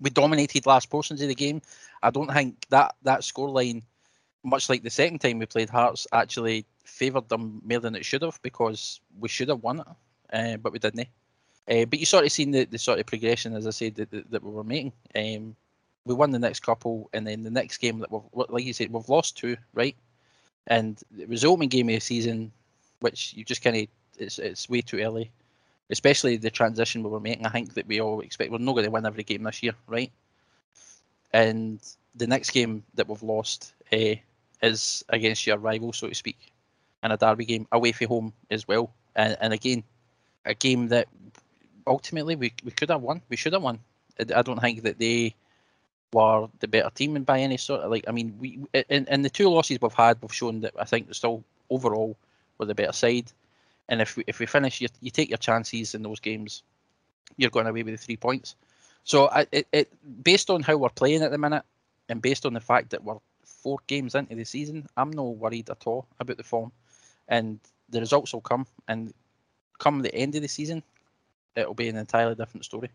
[0.00, 1.62] We dominated last portions of the game.
[2.02, 3.82] I don't think that that scoreline,
[4.44, 8.22] much like the second time we played Hearts, actually favoured them more than it should
[8.22, 9.86] have because we should have won it,
[10.32, 11.08] uh, but we didn't.
[11.68, 14.10] Uh, but you sort of seen the, the sort of progression, as I said, that,
[14.10, 14.92] that, that we were making.
[15.14, 15.56] Um,
[16.04, 18.92] we won the next couple, and then the next game that we've, like you said,
[18.92, 19.96] we've lost two, right?
[20.68, 22.52] And it was the opening game of the season,
[23.00, 23.86] which you just kind of
[24.18, 25.30] it's it's way too early,
[25.90, 27.46] especially the transition we were making.
[27.46, 29.74] I think that we all expect we're not going to win every game this year,
[29.86, 30.10] right?
[31.32, 31.80] And
[32.14, 34.14] the next game that we've lost uh,
[34.62, 36.38] is against your rival, so to speak,
[37.02, 38.90] in a derby game away from home as well.
[39.14, 39.82] And, and again,
[40.44, 41.08] a game that
[41.86, 43.20] ultimately we, we could have won.
[43.28, 43.80] We should have won.
[44.18, 45.34] I don't think that they
[46.12, 48.04] were the better team and by any sort of like.
[48.08, 51.12] I mean, we in, in the two losses we've had, we've shown that I think
[51.14, 52.16] still overall
[52.58, 53.32] we're the better side.
[53.88, 56.62] And if we if we finish, you, you take your chances in those games,
[57.36, 58.56] you're going away with the three points.
[59.04, 61.62] So I, it, it based on how we're playing at the minute,
[62.08, 65.70] and based on the fact that we're four games into the season, I'm not worried
[65.70, 66.72] at all about the form,
[67.28, 68.66] and the results will come.
[68.88, 69.12] And
[69.78, 70.82] come the end of the season,
[71.54, 72.90] it'll be an entirely different story.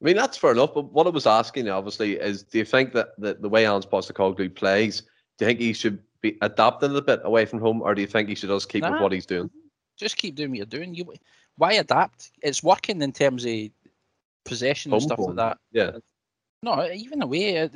[0.00, 0.74] I mean, that's fair enough.
[0.74, 3.86] But what I was asking, obviously, is do you think that the, the way Ange
[3.86, 7.94] Postecoglou plays, do you think he should be adapting a bit away from home, or
[7.94, 9.50] do you think he should just keep nah, with what he's doing?
[9.96, 10.94] Just keep doing what you're doing.
[10.94, 11.12] You
[11.56, 12.30] why adapt?
[12.42, 13.70] It's working in terms of
[14.44, 15.58] possession and stuff like that.
[15.72, 15.92] Yeah.
[16.62, 17.68] No, even away, uh,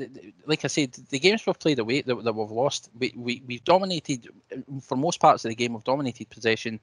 [0.44, 3.62] like I said, the games we've played away that, that we've lost, we, we, we've
[3.62, 4.28] dominated,
[4.80, 6.80] for most parts of the game, we've dominated possession.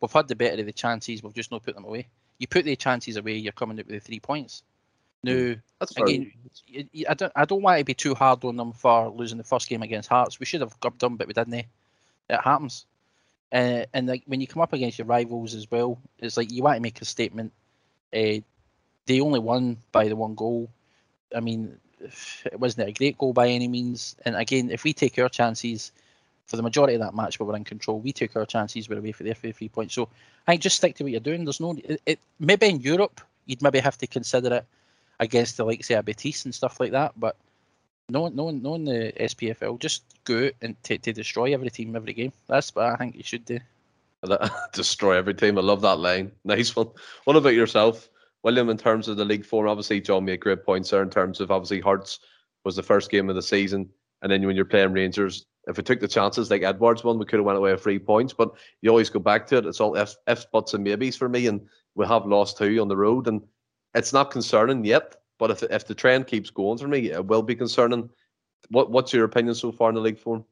[0.00, 2.08] We've had the better of the chances, we've just not put them away.
[2.38, 4.64] You put the chances away, you're coming out with the three points.
[5.26, 6.32] Now, That's again,
[7.08, 9.68] I don't, I don't want to be too hard on them for losing the first
[9.68, 10.40] game against Hearts.
[10.40, 11.54] We should have got them, but we didn't.
[11.54, 11.68] It
[12.28, 12.86] happens.
[13.52, 16.62] Uh, and like when you come up against your rivals as well, it's like you
[16.62, 17.52] want to make a statement.
[18.14, 18.40] Uh,
[19.06, 20.68] they only won by the one goal.
[21.34, 24.16] I mean, it wasn't a great goal by any means.
[24.24, 25.92] And again, if we take our chances
[26.46, 28.00] for the majority of that match, but we were in control.
[28.00, 29.94] We took our chances, we're away for their three points.
[29.94, 30.08] So
[30.46, 31.44] I think just stick to what you're doing.
[31.44, 34.66] There's no, it, it, maybe in Europe you'd maybe have to consider it
[35.20, 37.12] against the likes of Betis and stuff like that.
[37.16, 37.36] But
[38.08, 42.12] no, no, no in the SPFL, just go and t- to destroy every team, every
[42.12, 42.32] game.
[42.46, 43.58] That's what I think you should do.
[44.72, 45.58] destroy every team.
[45.58, 46.32] I love that line.
[46.44, 46.88] Nice one.
[47.24, 48.08] What about yourself,
[48.42, 48.68] William?
[48.68, 51.02] In terms of the league form, obviously John made great points there.
[51.02, 52.20] In terms of obviously Hearts
[52.64, 53.88] was the first game of the season,
[54.22, 57.24] and then when you're playing Rangers, if we took the chances like Edouard's won, we
[57.24, 58.32] could have went away with three points.
[58.32, 58.50] But
[58.82, 59.66] you always go back to it.
[59.66, 61.60] It's all ifs, ifs buts, and maybes for me, and
[61.94, 63.42] we have lost two on the road, and
[63.96, 65.16] it's not concerning yet.
[65.38, 68.10] But if if the trend keeps going for me, it will be concerning.
[68.70, 70.44] What what's your opinion so far in the league form?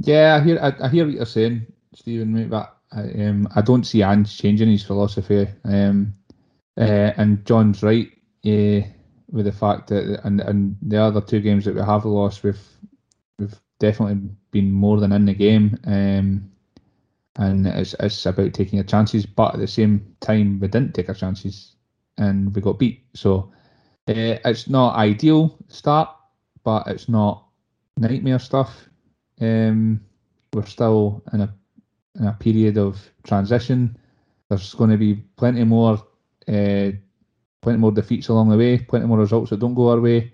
[0.00, 2.32] Yeah, I hear I, I hear what you're saying, Stephen.
[2.32, 5.48] Mate, but I, um, I don't see Ange changing his philosophy.
[5.64, 6.14] Um,
[6.78, 8.10] uh, and John's right
[8.46, 8.86] uh,
[9.30, 12.66] with the fact that and and the other two games that we have lost, we've
[13.38, 15.78] we've definitely been more than in the game.
[15.86, 16.50] Um,
[17.36, 21.08] and it's it's about taking your chances, but at the same time, we didn't take
[21.08, 21.76] our chances,
[22.22, 23.04] and we got beat.
[23.14, 23.52] So
[24.08, 26.08] uh, it's not ideal start,
[26.64, 27.46] but it's not
[27.96, 28.88] nightmare stuff.
[29.40, 30.00] Um,
[30.52, 31.54] we're still in a
[32.20, 33.96] in a period of transition.
[34.48, 35.94] There's going to be plenty more,
[36.46, 36.90] uh,
[37.62, 40.32] plenty more defeats along the way, plenty more results that don't go our way.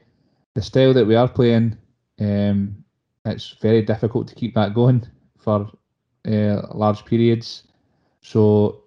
[0.55, 1.79] The style that we are playing,
[2.21, 2.85] um,
[3.25, 5.07] it's very difficult to keep that going
[5.39, 5.71] for
[6.27, 7.63] uh, large periods.
[8.23, 8.83] So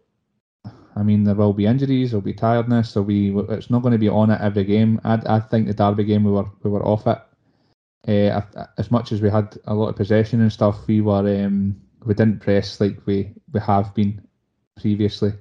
[0.96, 3.30] I mean, there will be injuries, there'll be tiredness, there'll be.
[3.50, 5.00] It's not going to be on it every game.
[5.04, 7.20] I, I think the Derby game we were we were off it.
[8.08, 8.42] Uh,
[8.78, 12.14] as much as we had a lot of possession and stuff, we were um, we
[12.14, 14.22] didn't press like we we have been
[14.80, 15.34] previously.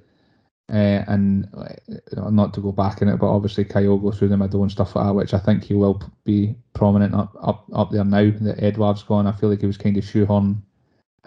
[0.71, 4.61] Uh, and uh, not to go back in it, but obviously Kyogo through the middle
[4.61, 8.05] and stuff like that, which I think he will be prominent up up, up there
[8.05, 9.27] now that Edouard's gone.
[9.27, 10.63] I feel like he was kind of shoehorn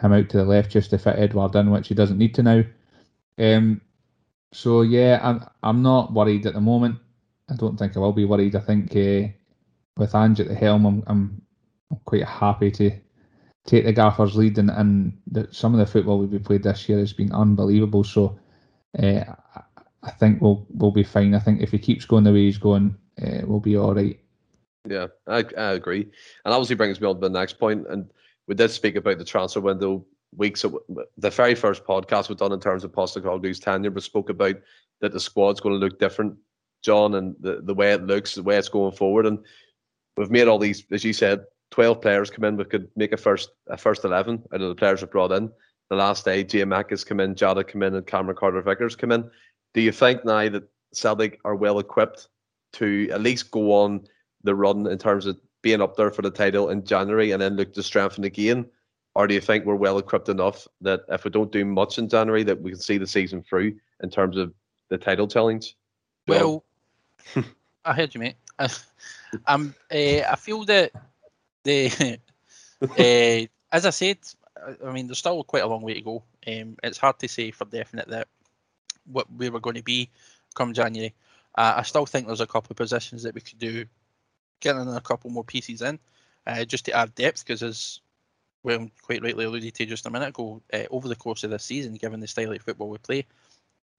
[0.01, 2.43] him out to the left just to fit Edouard in, which he doesn't need to
[2.43, 2.63] now.
[3.39, 3.83] Um,
[4.55, 6.99] so yeah, I'm I'm not worried at the moment.
[7.51, 8.55] I don't think I will be worried.
[8.55, 9.29] I think uh,
[9.97, 11.43] with Ange at the helm, I'm, I'm
[12.05, 12.90] quite happy to
[13.67, 16.99] take the gaffer's lead, and, and the, some of the football we've played this year
[16.99, 18.05] has been unbelievable.
[18.05, 18.38] So
[19.03, 19.25] uh,
[20.03, 21.35] I think we'll we'll be fine.
[21.35, 24.19] I think if he keeps going the way he's going, uh, we'll be all right.
[24.88, 26.03] Yeah, I, I agree,
[26.45, 28.09] and obviously brings me on to the next point, and
[28.47, 30.05] we did speak about the transfer window
[30.37, 30.64] weeks.
[31.18, 34.57] The very first podcast we've done in terms of Postecoglou's tenure, we spoke about
[35.01, 36.37] that the squad's going to look different,
[36.83, 39.27] John, and the, the way it looks, the way it's going forward.
[39.27, 39.38] And
[40.16, 42.57] we've made all these, as you said, 12 players come in.
[42.57, 45.51] We could make a first a first 11 out of the players we've brought in.
[45.90, 49.12] The last day, Mack has come in, Jota come in, and Cameron Carter Vickers come
[49.12, 49.31] in.
[49.75, 52.29] Do you think now that Celtic are well equipped
[52.75, 54.07] to at least go on
[54.42, 57.57] the run in terms of being up there for the title in January and then
[57.57, 58.66] look to strengthen again?
[59.14, 62.09] Or do you think we're well equipped enough that if we don't do much in
[62.09, 64.53] January, that we can see the season through in terms of
[64.88, 65.77] the title challenge?
[66.27, 66.64] Well,
[67.85, 68.37] I heard you, mate.
[69.46, 70.92] I'm, uh, I feel that
[71.62, 72.18] the,
[72.83, 74.18] uh, as I said,
[74.85, 76.22] I mean, there's still quite a long way to go.
[76.46, 78.29] Um, it's hard to say for definite that
[79.11, 80.11] what we were going to be
[80.55, 81.14] come January.
[81.57, 83.85] Uh, I still think there's a couple of positions that we could do,
[84.61, 85.98] getting a couple more pieces in,
[86.46, 87.44] uh, just to add depth.
[87.44, 88.00] Because as
[88.64, 91.64] well, quite rightly alluded to just a minute ago, uh, over the course of this
[91.64, 93.27] season, given the style of football we play,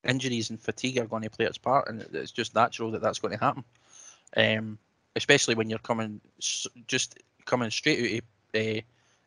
[0.03, 3.19] injuries and fatigue are going to play its part, and it's just natural that that's
[3.19, 3.63] going to happen.
[4.35, 4.77] Um,
[5.15, 6.19] especially when you're coming
[6.87, 8.81] just coming straight out of, uh,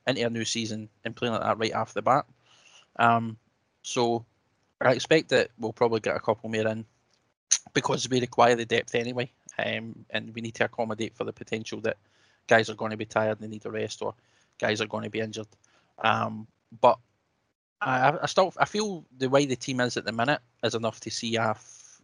[0.07, 2.27] into a new season and playing like that right off the bat.
[2.99, 3.39] Um,
[3.83, 4.25] so
[4.81, 6.85] I expect that we'll probably get a couple more in
[7.75, 9.31] because we require the depth anyway,
[9.65, 11.97] um, and we need to accommodate for the potential that
[12.49, 14.15] guys are going to be tired and they need a rest, or
[14.59, 15.49] guys are going to be injured.
[15.99, 16.47] Um,
[16.81, 16.99] but
[17.81, 21.01] I, I still I feel the way the team is at the minute is enough
[21.01, 22.01] to see off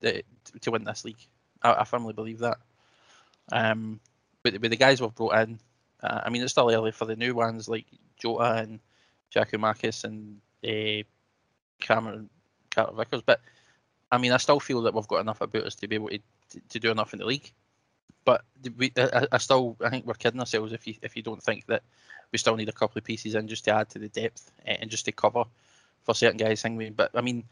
[0.00, 0.22] the,
[0.60, 1.24] to win this league.
[1.62, 2.58] I, I firmly believe that.
[3.50, 4.00] Um,
[4.42, 5.58] but with the guys we've brought in,
[6.02, 7.86] uh, I mean, it's still early for the new ones like
[8.18, 8.80] Jota and
[9.34, 11.04] Giakoumakis and uh,
[11.80, 12.28] Cameron
[12.70, 13.22] Carter Vickers.
[13.22, 13.40] But
[14.10, 16.20] I mean, I still feel that we've got enough about us to be able to,
[16.68, 17.52] to do enough in the league.
[18.24, 18.42] But
[18.76, 21.66] we, I, I still, I think we're kidding ourselves if you if you don't think
[21.66, 21.82] that
[22.30, 24.76] we still need a couple of pieces in just to add to the depth eh,
[24.80, 25.44] and just to cover
[26.04, 26.62] for certain guys.
[26.62, 27.44] Thing, but I mean,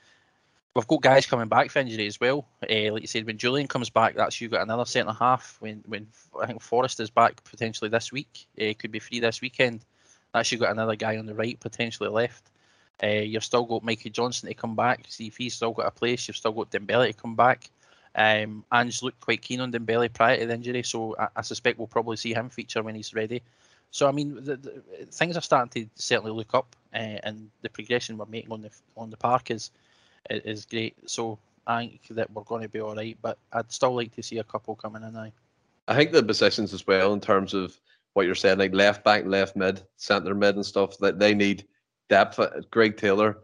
[0.75, 2.47] we've got guys coming back for injury as well.
[2.63, 5.57] Uh, like you said, when Jullien comes back, that's you got another centre half.
[5.61, 6.07] When when
[6.41, 9.85] I think Forrest is back potentially this week, uh, could be free this weekend.
[10.33, 12.51] That's you got another guy on the right, potentially left.
[13.03, 15.07] Uh, you've still got Mikey Johnston to come back.
[15.09, 16.29] See if he's still got a place.
[16.29, 17.71] You've still got Dembele to come back.
[18.15, 21.79] Um, Ange looked quite keen on Dembele prior to the injury, so I, I, suspect
[21.79, 23.41] we'll probably see him feature when he's ready.
[23.93, 27.69] So I mean, the, the, things are starting to certainly look up, uh, and the
[27.69, 29.71] progression we're making on the on the park is
[30.29, 30.97] is great.
[31.07, 34.23] So I think that we're going to be all right, but I'd still like to
[34.23, 35.31] see a couple coming in now.
[35.89, 37.79] I think the positions as well, in terms of
[38.15, 41.67] what you're saying, like left back, left mid, centre mid, and stuff, that they need
[42.09, 42.41] depth.
[42.71, 43.39] Greg Taylor,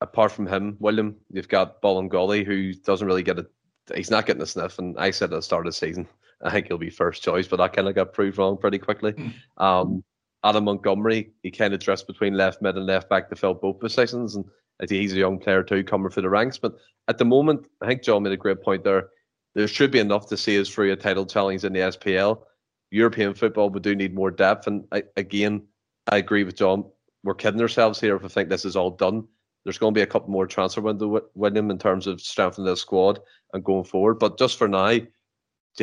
[0.00, 3.46] apart from him, William, you've got Bolingoli, who doesn't really get a,
[3.94, 4.78] he's not getting a sniff.
[4.78, 6.08] And I said at the start of the season,
[6.42, 9.12] I think he'll be first choice, but I kind of got proved wrong pretty quickly.
[9.12, 9.62] Hmm.
[9.62, 10.04] Um,
[10.44, 13.80] Adam Montgomery, he kind of dressed between left mid and left back to fill both
[13.80, 14.44] positions, and
[14.80, 16.58] I think he's a young player too, coming through the ranks.
[16.58, 16.76] But
[17.08, 19.08] at the moment, I think John made a great point there.
[19.54, 22.42] There should be enough to see us through a title challenge in the SPL.
[22.90, 25.62] European football, we do need more depth, and I, again,
[26.06, 26.84] I agree with John.
[27.24, 29.26] We're kidding ourselves here if we think this is all done.
[29.66, 32.76] There's going to be a couple more transfer window him in terms of strengthening the
[32.76, 33.18] squad
[33.52, 34.20] and going forward.
[34.20, 35.06] But just for now, do you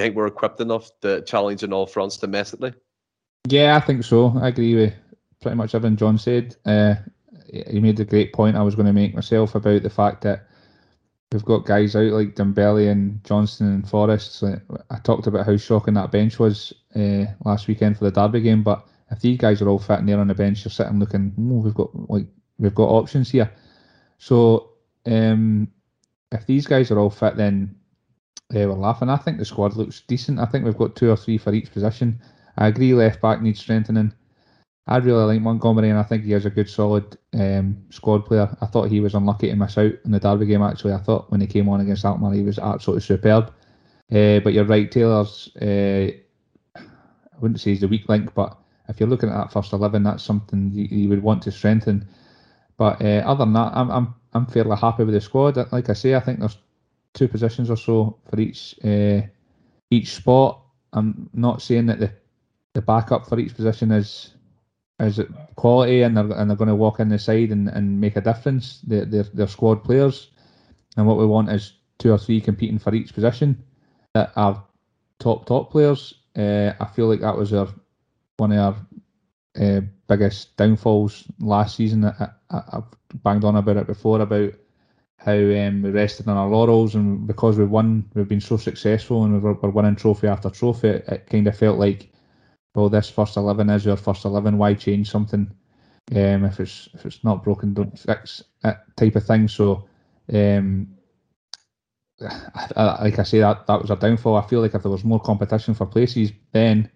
[0.01, 2.73] think we're equipped enough to challenge in all fronts domestically?
[3.49, 4.39] Yeah, I think so.
[4.41, 4.93] I agree with
[5.41, 6.55] pretty much everything John said.
[6.65, 6.95] Uh,
[7.51, 10.47] he made a great point I was going to make myself about the fact that
[11.33, 14.35] we've got guys out like Dembele and Johnston and Forrest.
[14.35, 18.39] So I talked about how shocking that bench was uh, last weekend for the Derby
[18.39, 20.99] game, but if these guys are all fit and they're on the bench, you're sitting
[20.99, 22.27] looking, oh, we've got like
[22.59, 23.51] we've got options here.
[24.23, 24.69] So
[25.05, 25.67] um,
[26.31, 27.75] if these guys are all fit, then
[28.55, 29.09] uh, we're laughing.
[29.09, 30.39] I think the squad looks decent.
[30.39, 32.21] I think we've got two or three for each position.
[32.55, 34.13] I agree, left back needs strengthening.
[34.87, 38.55] I really like Montgomery, and I think he is a good, solid um, squad player.
[38.61, 40.61] I thought he was unlucky to miss out in the Derby game.
[40.61, 43.51] Actually, I thought when he came on against Alkmaar, he was absolutely superb.
[44.09, 45.53] Uh, but you're right, Taylor's.
[45.61, 46.11] Uh,
[46.77, 48.57] I wouldn't say he's the weak link, but
[48.87, 52.07] if you're looking at that first eleven, that's something you, you would want to strengthen.
[52.77, 55.57] But uh, other than that, I'm, I'm I'm fairly happy with the squad.
[55.71, 56.57] Like I say, I think there's
[57.13, 59.21] two positions or so for each uh,
[59.91, 60.61] each spot.
[60.91, 62.11] I'm not saying that the
[62.73, 64.31] the backup for each position is
[64.99, 65.19] is
[65.55, 68.21] quality and they're and they're going to walk in the side and, and make a
[68.21, 68.79] difference.
[68.85, 70.31] They're, they're, they're squad players,
[70.97, 73.63] and what we want is two or three competing for each position
[74.13, 74.63] that are
[75.19, 76.13] top top players.
[76.35, 77.67] Uh, I feel like that was our
[78.37, 78.75] one of our
[79.59, 82.05] uh, biggest downfalls last season.
[82.05, 82.85] I, I, have
[83.23, 84.53] banged on about it before about
[85.17, 89.23] how um, we rested on our laurels, and because we've won, we've been so successful,
[89.23, 90.89] and we're, we're winning trophy after trophy.
[90.89, 92.11] It, it kind of felt like,
[92.75, 94.57] well, this first eleven is your first eleven.
[94.57, 95.51] Why change something?
[96.11, 99.47] Um, if it's if it's not broken, don't fix it type of thing.
[99.47, 99.87] So,
[100.33, 100.89] um,
[102.19, 104.35] like I say, that that was a downfall.
[104.35, 106.89] I feel like if there was more competition for places, then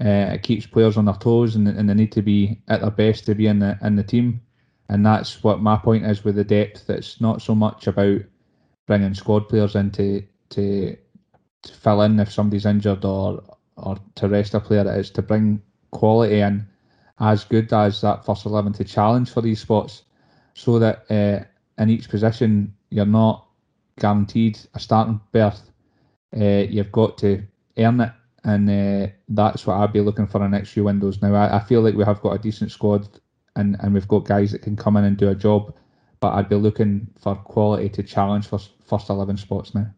[0.00, 2.90] uh, it keeps players on their toes, and, and they need to be at their
[2.90, 4.40] best to be in the in the team.
[4.88, 6.88] And that's what my point is with the depth.
[6.90, 8.20] It's not so much about
[8.86, 10.96] bringing squad players in to, to,
[11.62, 13.42] to fill in if somebody's injured or
[13.76, 14.82] or to rest a player.
[14.82, 16.66] It is to bring quality in
[17.18, 20.02] as good as that first eleven to challenge for these spots,
[20.54, 21.44] so that uh,
[21.82, 23.46] in each position you're not
[23.98, 25.70] guaranteed a starting berth.
[26.38, 27.42] Uh, you've got to
[27.78, 28.12] earn it
[28.46, 31.20] and uh, that's what I'd be looking for in the next few windows.
[31.20, 33.08] Now, I, I, feel like we have got a decent squad,
[33.56, 35.74] and, and we've got guys that can come in and do a job,
[36.20, 39.92] but I'd be looking for quality to challenge for first eleven spots now.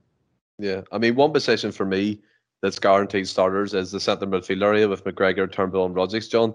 [0.59, 2.23] Yeah, I mean, one position for me
[2.63, 6.55] that's guaranteed starters is the centre midfield area with McGregor, Turnbull, and Rogic, John,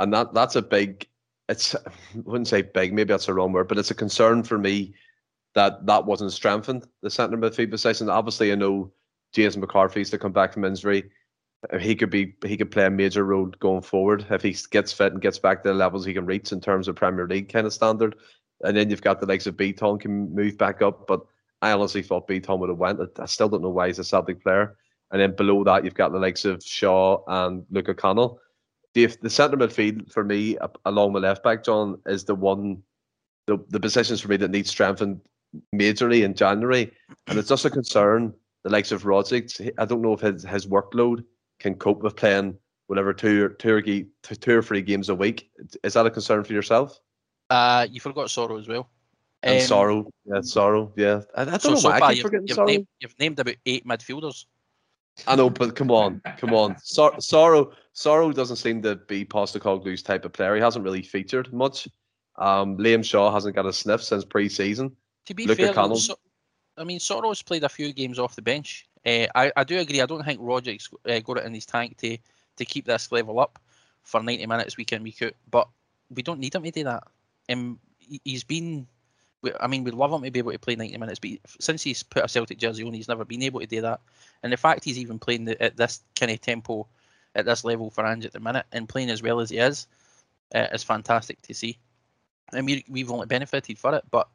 [0.00, 1.06] and that that's a big.
[1.48, 1.92] It's I
[2.24, 4.92] wouldn't say big, maybe that's the wrong word, but it's a concern for me
[5.54, 8.10] that that wasn't strengthened the centre midfield position.
[8.10, 8.90] Obviously, I know
[9.32, 11.10] James McCarthy's to come back from injury.
[11.80, 15.12] He could be he could play a major role going forward if he gets fit
[15.12, 17.66] and gets back to the levels he can reach in terms of Premier League kind
[17.66, 18.16] of standard.
[18.62, 21.20] And then you've got the likes of Bitton can move back up, but
[21.60, 23.00] I honestly thought Bitton would have went.
[23.18, 24.76] I still don't know why he's a Celtic player.
[25.12, 28.40] And then below that, you've got the likes of Shaw and Luca Connell.
[28.94, 32.82] The, the centre midfield for me, along with left back, John, is the one,
[33.46, 35.20] the, the positions for me that need strengthened
[35.74, 36.92] majorly in January.
[37.26, 40.66] And it's just a concern the likes of Rogic, I don't know if his, his
[40.66, 41.24] workload
[41.58, 42.56] can cope with playing
[42.86, 43.82] whatever two or two or,
[44.34, 45.50] two or three games a week.
[45.82, 47.00] Is that a concern for yourself?
[47.50, 48.88] Uh, you forgot Soro as well.
[49.42, 51.22] And um, Soro, yeah, Soro, yeah.
[51.36, 53.38] I, I don't so, know so why far, I keep you've, you've, named, you've, named,
[53.38, 54.46] about eight midfielders.
[55.26, 56.76] I know, but come on, come on.
[56.82, 60.54] Sor- Soro, Soro doesn't seem to be Postecoglou's type of player.
[60.54, 61.88] He hasn't really featured much.
[62.36, 64.96] Um, Liam Shaw hasn't got a sniff since pre-season.
[65.26, 66.14] To be Luke fair, so,
[66.76, 68.86] I mean, Soro's played a few games off the bench.
[69.04, 70.00] Uh, I, I do agree.
[70.00, 72.16] I don't think Rogic's uh, got it in his tank to,
[72.56, 73.58] to keep this level up
[74.02, 75.34] for 90 minutes week in, week out.
[75.50, 75.68] But
[76.14, 77.04] we don't need him to do that.
[77.50, 77.78] Um,
[78.24, 78.86] he's been,
[79.60, 82.02] I mean, we'd love him to be able to play 90 minutes, but since he's
[82.02, 84.00] put a Celtic jersey on, he's never been able to do that.
[84.42, 86.86] And the fact he's even playing the, at this kind of tempo,
[87.34, 89.86] at this level for Ange at the minute, and playing as well as he is,
[90.54, 91.78] uh, is fantastic to see.
[92.52, 94.28] And we, we've only benefited for it, but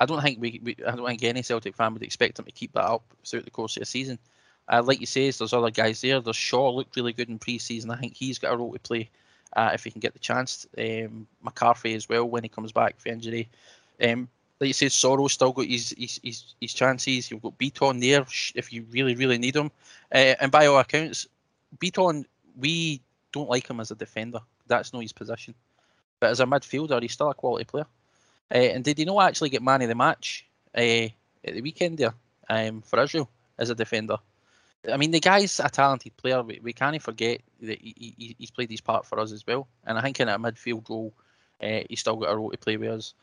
[0.00, 2.52] I don't think we, we, I don't think any Celtic fan would expect him to
[2.52, 4.18] keep that up throughout the course of the season.
[4.72, 6.20] Uh, like you say, there's other guys there.
[6.20, 7.90] There's Shaw looked really good in pre-season.
[7.90, 9.10] I think he's got a role to play
[9.54, 10.66] uh, if he can get the chance.
[10.78, 13.48] Um, McCarthy as well when he comes back for injury.
[14.02, 14.28] Um,
[14.58, 17.30] like you say, Soro still got his, his his, his chances.
[17.30, 18.24] You've got Bitton there
[18.54, 19.70] if you really really need him.
[20.14, 21.26] Uh, and by all accounts,
[21.78, 22.24] Bitton
[22.58, 23.00] we
[23.32, 24.40] don't like him as a defender.
[24.66, 25.54] That's not his position.
[26.20, 27.86] But as a midfielder, he's still a quality player.
[28.52, 30.46] Uh, and did he not actually get man of the match
[30.76, 30.80] uh,
[31.44, 32.14] at the weekend there
[32.48, 34.16] um, for Israel as a defender?
[34.90, 36.42] I mean, the guy's a talented player.
[36.42, 39.68] We, we can't forget that he, he, he's played his part for us as well.
[39.84, 41.12] And I think in a midfield role,
[41.62, 43.14] uh, he's still got a role to play with us.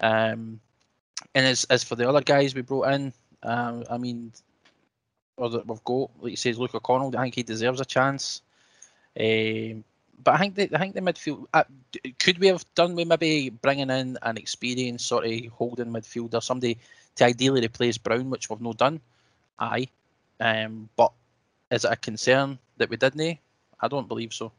[0.00, 0.60] Um,
[1.34, 3.12] and as, as for the other guys we brought in,
[3.42, 4.32] um, I mean,
[5.36, 8.42] or that we've got, like you says, Luca Connell, I think he deserves a chance.
[9.18, 9.84] Um,
[10.22, 11.64] but I think the I think the midfield uh,
[12.18, 16.78] could we have done with maybe bringing in an experienced sort of holding midfielder, somebody
[17.16, 19.00] to ideally replace Brown, which we've not done.
[19.58, 19.88] Aye,
[20.40, 21.12] um, but
[21.70, 23.38] is it a concern that we didn't?
[23.80, 24.52] I don't believe so.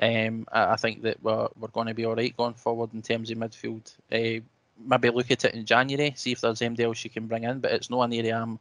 [0.00, 3.02] Um, I, I, think that we're we're going to be all right going forward in
[3.02, 3.92] terms of midfield.
[4.10, 4.42] Uh,
[4.84, 7.60] maybe look at it in January, see if there's anybody else you can bring in,
[7.60, 8.58] but it's not an area I'm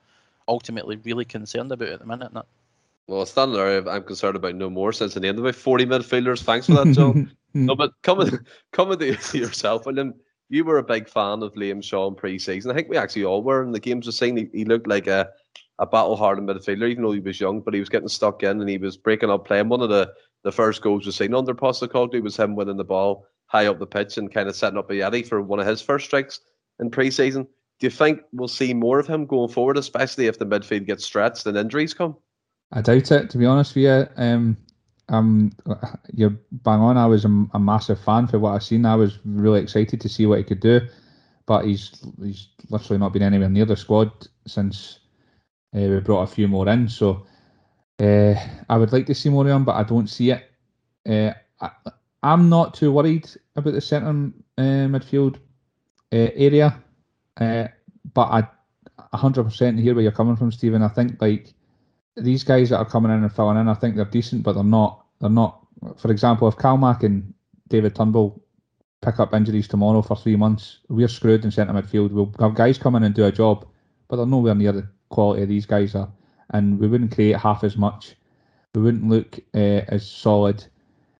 [0.48, 2.34] ultimately really concerned about at the minute.
[2.34, 2.48] Not.
[3.08, 6.44] Well, standing there, I'm concerned about no more since the end of about 40 midfielders.
[6.44, 7.26] Thanks for that, Joe.
[7.54, 8.40] no, but coming
[8.72, 10.14] coming to yourself, William,
[10.50, 12.72] you were a big fan of Liam Shaw in pre-season.
[12.72, 15.08] I think we actually all were in the games of seeing he, he looked like
[15.08, 15.30] a,
[15.80, 18.70] a battle-hardened midfielder, even though he was young, but he was getting stuck in and
[18.70, 19.70] he was breaking up playing.
[19.70, 23.26] One of the, the first goals we've seen under Postecoglou was him winning the ball
[23.46, 26.06] high up the pitch and kind of setting up Ajeti for one of his first
[26.06, 26.40] strikes
[26.80, 27.44] in pre-season.
[27.44, 31.04] Do you think we'll see more of him going forward, especially if the midfield gets
[31.04, 32.16] stretched and injuries come?
[32.74, 34.08] I doubt it, to be honest with you.
[34.16, 34.58] Um,
[35.10, 35.52] um,
[36.14, 36.98] you're bang on.
[36.98, 38.86] I was a, a, massive fan for what I've seen.
[38.86, 40.82] I was really excited to see what he could do,
[41.46, 44.12] but he's he's literally not been anywhere near the squad
[44.48, 45.00] since
[45.76, 46.88] uh, we brought a few more in.
[46.88, 47.26] So
[48.00, 48.36] uh,
[48.70, 50.50] I would like to see more of him, but I don't see it.
[51.08, 51.72] Uh, I,
[52.24, 55.38] am not too worried about the centre uh, midfield
[56.14, 56.82] uh, area,
[57.38, 57.68] uh,
[58.14, 58.48] but I
[59.14, 60.82] 100% hear where you're coming from, Stephen.
[60.82, 61.54] I think like
[62.24, 64.64] these guys that are coming in and filling in, I think they're decent, but they're
[64.64, 65.06] not.
[65.20, 65.66] They're not.
[65.98, 67.34] For example, if Calmac and
[67.68, 68.42] David Turnbull
[69.02, 72.12] pick up injuries tomorrow for three months, we're screwed in centre midfield.
[72.12, 73.68] We'll have guys come in and do a job,
[74.08, 76.12] but they're nowhere near the, quality these guys are,
[76.52, 78.16] and we wouldn't create half as much.
[78.74, 80.64] We wouldn't look uh, as solid.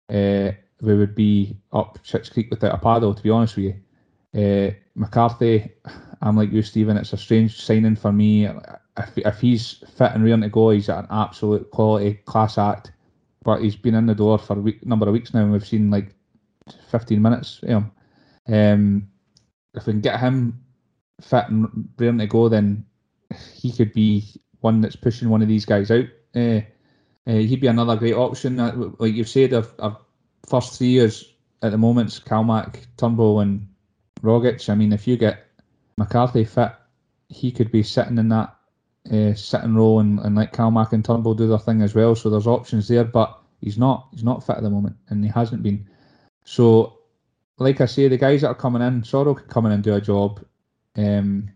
[0.10, 3.76] Uh, we would be up Schitt's Creek without a paddle, to be honest with you.
[4.34, 5.70] Uh, McCarthy,
[6.22, 6.98] I'm like you, Stephen.
[6.98, 8.48] It's a strange signing for me.
[9.08, 12.92] If, if he's fit and ready to go, he's an absolute quality class act.
[13.44, 15.66] But he's been in the door for a week, number of weeks now, and we've
[15.66, 16.14] seen like
[16.90, 17.60] 15 minutes.
[17.64, 17.70] You
[18.48, 19.08] know, um,
[19.74, 20.64] if we can get him
[21.22, 22.86] fit and ready to go, then
[23.54, 24.26] he could be
[24.60, 26.06] one that's pushing one of these guys out.
[26.36, 26.62] Uh,
[27.28, 28.60] uh, he'd be another great option.
[28.60, 29.98] Uh, like you've said, our, our
[30.48, 33.68] first three years at the moment's Calmac, Turnbull, and
[34.22, 34.70] Rogic.
[34.70, 35.48] I mean, if you get
[35.98, 36.72] McCarthy fit,
[37.30, 38.56] he could be sitting in that
[39.10, 42.16] uh, and roll, and, and let Calmac and Turnbull do their thing as well.
[42.16, 45.32] So there's options there, but he's not he's not fit at the moment, and he
[45.32, 45.88] hasn't been.
[46.44, 47.00] So,
[47.58, 49.96] like I say, the guys that are coming in, Soro could come in and do
[49.96, 50.44] a job.
[50.96, 51.50] Um,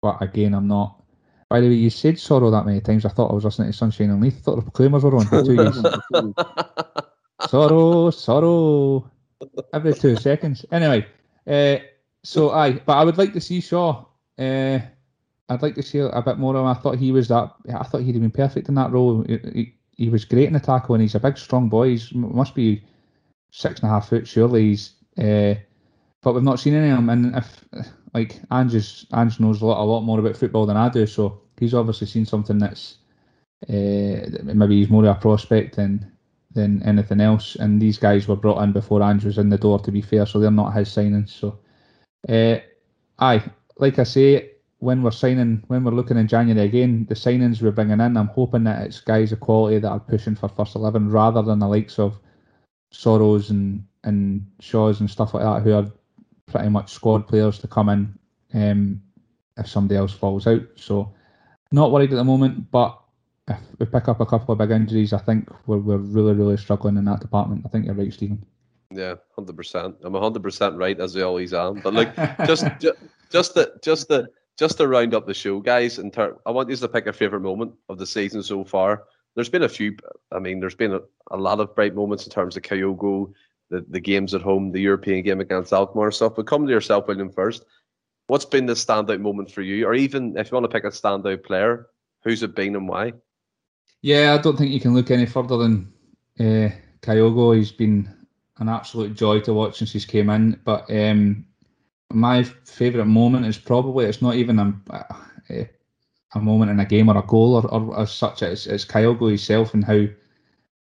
[0.00, 1.02] but again, I'm not.
[1.48, 3.04] By the way, you said Soro that many times.
[3.04, 4.38] I thought I was listening to Sunshine on Leith.
[4.38, 5.76] I thought the Proclaimers were on for two years.
[7.42, 9.10] Soro, Soro,
[9.72, 10.64] every two seconds.
[10.70, 11.06] Anyway,
[11.46, 11.82] uh,
[12.22, 14.04] so I, but I would like to see Shaw.
[14.38, 14.78] Uh,
[15.50, 16.68] I'd like to see a bit more of him.
[16.68, 17.52] I thought he was that.
[17.74, 19.22] I thought he'd have been perfect in that role.
[19.24, 21.96] He, he, he was great in the tackle, and he's a big, strong boy.
[21.96, 22.84] He must be
[23.50, 24.68] six and a half foot, surely.
[24.68, 25.54] He's, uh,
[26.22, 27.10] but we've not seen any of him.
[27.10, 27.64] And if
[28.14, 31.40] like Ange, Ange knows a lot, a lot more about football than I do, so
[31.58, 32.98] he's obviously seen something that's
[33.68, 36.10] uh, maybe he's more of a prospect than
[36.52, 37.56] than anything else.
[37.56, 40.26] And these guys were brought in before Ange was in the door, to be fair,
[40.26, 41.30] so they're not his signings.
[41.30, 41.58] So,
[42.28, 42.60] uh,
[43.18, 43.44] aye,
[43.78, 44.50] like I say,
[44.80, 48.28] when we're signing, when we're looking in January again, the signings we're bringing in, I'm
[48.28, 51.68] hoping that it's guys of quality that are pushing for first eleven rather than the
[51.68, 52.18] likes of
[52.92, 55.92] Soros and and Shaws and stuff like that, who are
[56.46, 58.18] pretty much squad players to come in
[58.54, 59.02] um,
[59.58, 60.62] if somebody else falls out.
[60.76, 61.12] So,
[61.72, 62.98] not worried at the moment, but
[63.48, 66.56] if we pick up a couple of big injuries, I think we're, we're really, really
[66.56, 67.62] struggling in that department.
[67.66, 68.44] I think you're right, Stephen.
[68.90, 69.96] Yeah, hundred percent.
[70.02, 71.80] I'm hundred percent right as I always am.
[71.80, 72.16] But like,
[72.46, 72.98] just, just,
[73.30, 74.28] just the, just the,
[74.60, 75.98] just to round up the show, guys.
[75.98, 79.04] and ter- I want you to pick a favorite moment of the season so far.
[79.34, 79.96] There's been a few.
[80.32, 81.00] I mean, there's been a,
[81.30, 83.32] a lot of bright moments in terms of Kyogo,
[83.70, 86.34] the, the games at home, the European game against Alkmaar stuff.
[86.36, 87.64] But come to yourself, William, first.
[88.26, 90.88] What's been the standout moment for you, or even if you want to pick a
[90.88, 91.86] standout player,
[92.22, 93.14] who's it been and why?
[94.02, 95.90] Yeah, I don't think you can look any further than
[96.38, 96.68] uh,
[97.00, 97.56] Kyogo.
[97.56, 98.14] He's been
[98.58, 100.60] an absolute joy to watch since he's came in.
[100.64, 101.46] But um,
[102.12, 104.74] my favourite moment is probably it's not even a,
[105.50, 105.68] a,
[106.34, 108.42] a moment in a game or a goal or, or as such.
[108.42, 110.06] It's, it's Kyogo himself and how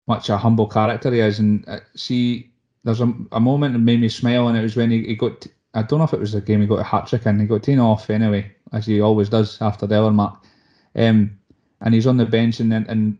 [0.07, 1.39] much a humble character he is.
[1.39, 2.53] And uh, see,
[2.85, 5.47] there's a, a moment that made me smile, and it was when he, he got.
[5.75, 7.47] I don't know if it was the game he got a hat trick and he
[7.47, 10.43] got taken off anyway, as he always does after the other mark.
[10.95, 11.39] Um,
[11.83, 13.19] and he's on the bench, and then and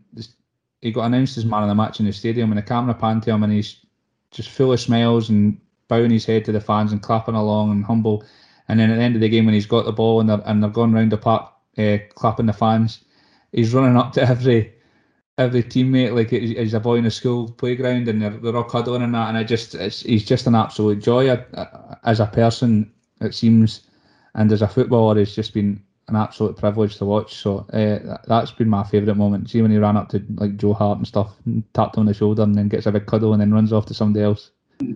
[0.81, 3.23] he got announced as man of the match in the stadium, and the camera panned
[3.23, 3.85] to him, and he's
[4.31, 7.85] just full of smiles and bowing his head to the fans and clapping along and
[7.85, 8.23] humble.
[8.67, 10.41] And then at the end of the game, when he's got the ball and they're
[10.45, 13.03] and they're going round the park uh, clapping the fans,
[13.51, 14.73] he's running up to every
[15.37, 19.03] every teammate like he's a boy in a school playground, and they're, they're all cuddling
[19.03, 19.29] and that.
[19.29, 21.29] And I just it's he's just an absolute joy
[22.03, 22.91] as a person.
[23.21, 23.81] It seems,
[24.35, 27.35] and as a footballer, he's just been an absolute privilege to watch.
[27.35, 29.49] So uh, that's been my favourite moment.
[29.49, 32.05] See when he ran up to like Joe Hart and stuff, and tapped him on
[32.07, 34.51] the shoulder, and then gets a big cuddle, and then runs off to somebody else.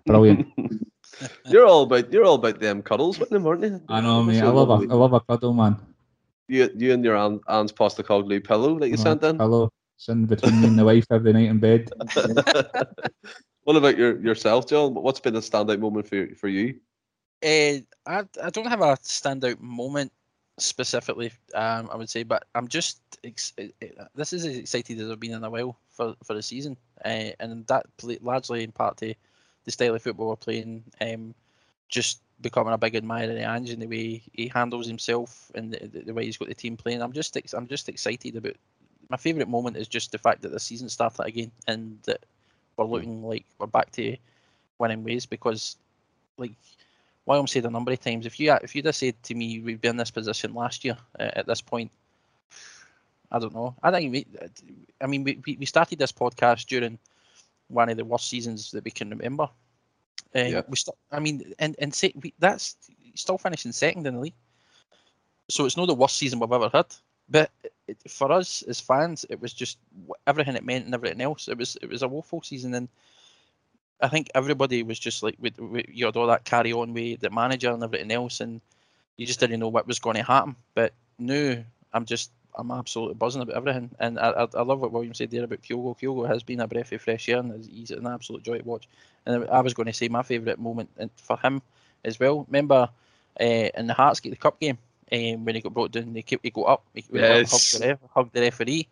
[0.06, 0.48] Brilliant.
[1.50, 3.82] you're all about you're all about them cuddles with them, aren't you?
[3.90, 4.42] I know, mate.
[4.42, 5.78] I love a I love a cuddle, man.
[6.48, 9.38] You you and your aunt, aunt's pasta Postecoglou pillow that you uh, sent in.
[9.38, 11.90] Pillow, sitting between me and the wife every night in bed.
[13.64, 14.94] what about your yourself, John?
[14.94, 16.80] What's been a standout moment for for you?
[17.44, 20.12] Uh, I I don't have a standout moment
[20.58, 25.00] specifically, um, I would say, but I'm just ex- eh, eh, this is as excited
[25.00, 28.64] as I've been in a while for, for the season, uh, and that play, largely
[28.64, 29.14] in part to
[29.66, 30.84] the style of football we're playing.
[31.00, 31.34] Um,
[31.90, 35.74] just becoming a big admirer of the Ange and the way he handles himself and
[35.74, 37.02] the, the, way he's got the team playing.
[37.02, 38.56] I'm just I'm just excited about.
[39.10, 42.26] My favourite moment is just the fact that the season started again and that
[42.78, 44.16] we're looking like we're back to
[44.80, 45.76] winning ways because,
[46.38, 46.54] like
[47.26, 49.82] William said a number of times, if you if you'd have said to me we'd
[49.82, 51.92] be in this position last year uh, at this point,
[53.32, 53.76] I don't know.
[53.84, 54.26] I think we,
[55.02, 56.98] I mean we, we started this podcast during
[57.72, 59.50] one of the worst seasons that we can remember.
[60.36, 60.62] Uh, yeah.
[60.68, 62.76] We st- I mean, and and say, we, that's
[63.16, 64.34] still finishing second in the league,
[65.50, 66.86] so it's not the worst season we've ever had.
[67.30, 67.52] But
[67.88, 69.78] it, for us as fans, it was just
[70.28, 71.48] everything it meant and everything else.
[71.48, 72.88] It was it was a woeful season, and
[74.02, 77.20] I think everybody was just like, with, with, you had all that carry on with
[77.20, 78.62] the manager and everything else, and
[79.18, 80.56] you just didn't know what was going to happen.
[80.74, 81.58] But now
[81.94, 85.32] I'm just I'm absolutely buzzing about everything, and I, I, I love what William said
[85.32, 85.98] there about Kyogo.
[85.98, 88.88] Kyogo has been a breath of fresh air, and he's an absolute joy to watch.
[89.26, 91.62] And I was going to say my favourite moment for him
[92.04, 92.46] as well.
[92.48, 92.90] Remember
[93.40, 94.78] uh, in the Hearts the Cup game
[95.12, 97.52] um, when he got brought down, he, he got up, he yes.
[97.52, 98.88] hugged, the ref, hugged the referee.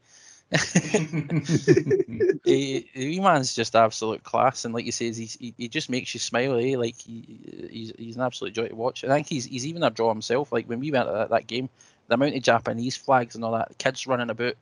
[2.43, 6.19] he, he man's just absolute class, and like you say, he, he just makes you
[6.19, 6.57] smile.
[6.57, 6.75] Eh?
[6.75, 9.03] Like he, he's, he's an absolute joy to watch.
[9.03, 10.51] I think he's he's even a draw himself.
[10.51, 11.69] Like when we went to that, that game,
[12.09, 14.55] the amount of Japanese flags and all that, kids running about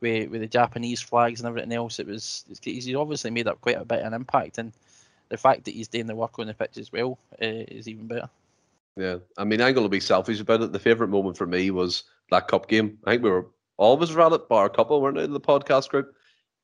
[0.00, 3.80] with with the Japanese flags and everything else, it was he's obviously made up quite
[3.80, 4.72] a bit of an impact, and
[5.30, 8.06] the fact that he's doing the work on the pitch as well uh, is even
[8.06, 8.28] better.
[8.96, 10.72] Yeah, I mean, I'm going to be selfish about it.
[10.72, 12.98] The favourite moment for me was that cup game.
[13.06, 13.46] I think we were
[13.78, 16.14] always around it, bar a couple, weren't we, in the podcast group?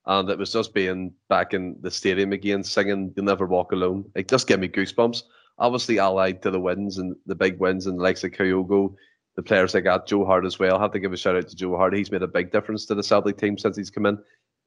[0.05, 4.11] And it was just being back in the stadium again, singing "You'll Never Walk Alone."
[4.15, 5.23] It just gave me goosebumps.
[5.59, 8.95] Obviously, allied to the wins and the big wins and the likes of Kyogo,
[9.39, 10.77] the players they got, Joe Hart as well.
[10.77, 11.95] I have to give a shout out to Joe Hart.
[11.95, 14.19] He's made a big difference to the Celtic team since he's come in.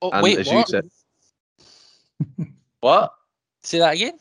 [0.01, 0.71] Oh, and wait, as what?
[0.71, 0.81] you
[1.59, 2.47] said,
[2.79, 3.11] what?
[3.63, 4.17] Say that again.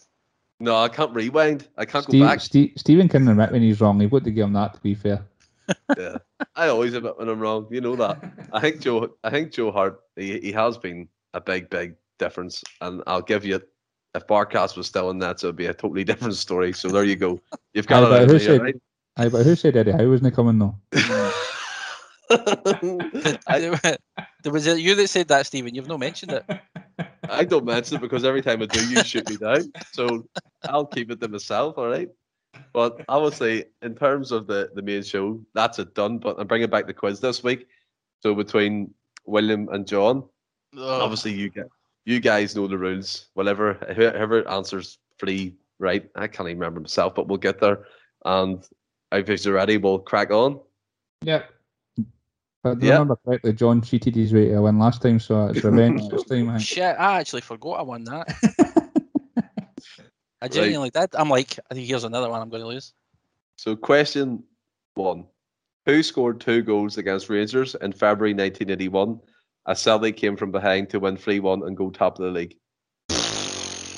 [0.58, 1.68] No, I can't rewind.
[1.78, 2.40] I can't Steve, go back.
[2.40, 4.00] Steve, Stephen can admit when he's wrong.
[4.00, 4.74] He would to give him that.
[4.74, 5.24] To be fair.
[5.96, 6.16] yeah,
[6.56, 7.68] I always admit when I'm wrong.
[7.70, 8.20] You know that.
[8.52, 9.08] I think Joe.
[9.22, 10.00] I think Joe Hart.
[10.16, 13.62] He, he has been a big, big difference, and I'll give you.
[14.16, 16.72] If Barkas was still in that, so it'd be a totally different story.
[16.72, 17.40] So there you go.
[17.72, 18.30] You've got aye, it.
[18.30, 18.74] Who there, right?
[19.20, 20.74] Aye, but who said Eddie Howe wasn't coming though?
[22.30, 23.96] I,
[24.42, 25.74] there was you that said that, Stephen.
[25.74, 26.44] You've not mentioned it.
[27.28, 29.72] I don't mention it because every time I do, you shoot me down.
[29.92, 30.26] So
[30.64, 31.76] I'll keep it to myself.
[31.76, 32.08] All right.
[32.72, 36.18] But obviously, in terms of the the main show, that's it done.
[36.18, 37.66] But I'm bringing back the quiz this week.
[38.20, 38.92] So between
[39.26, 40.24] William and John,
[40.76, 41.02] Ugh.
[41.02, 41.66] obviously you get
[42.04, 43.28] you guys know the rules.
[43.34, 47.86] Whatever whoever answers three right, I can't even remember myself, but we'll get there.
[48.24, 48.66] And
[49.12, 50.60] if you're ready, we'll crack on.
[51.22, 51.50] Yep.
[52.62, 52.92] But I Yeah.
[52.92, 56.24] remember correctly, John cheated his way to a win last time, so it's revenge this
[56.24, 56.50] time.
[56.50, 56.58] I.
[56.58, 58.90] Shit, I actually forgot I won that.
[60.42, 61.14] I genuinely did.
[61.14, 62.94] I'm like, I think here's another one I'm going to lose.
[63.56, 64.42] So question
[64.94, 65.26] one:
[65.86, 69.20] Who scored two goals against Rangers in February 1981?
[69.66, 72.56] As Celtic came from behind to win 3-1 and go top of the league.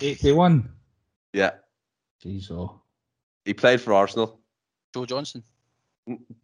[0.01, 0.69] 81.
[1.33, 1.53] Yeah,
[2.23, 2.83] Jeez, oh.
[3.45, 4.42] he played for Arsenal.
[4.93, 5.43] Joe Johnson.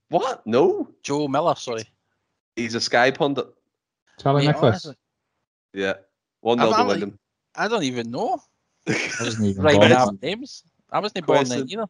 [0.09, 0.47] What?
[0.47, 1.85] No, Joe Miller, sorry.
[2.57, 3.47] he's a Sky pundit.
[4.19, 4.85] Charlie Mate, Nicholas.
[4.87, 4.95] honestly,
[5.75, 5.95] Yeah,
[6.41, 7.19] one I'm- nil to I'm Wyndham.
[7.55, 8.41] I don't even know.
[8.89, 9.91] I wasn't even Right born.
[9.91, 10.63] now, names.
[10.91, 11.71] I wasn't born then Question.
[11.81, 11.87] either.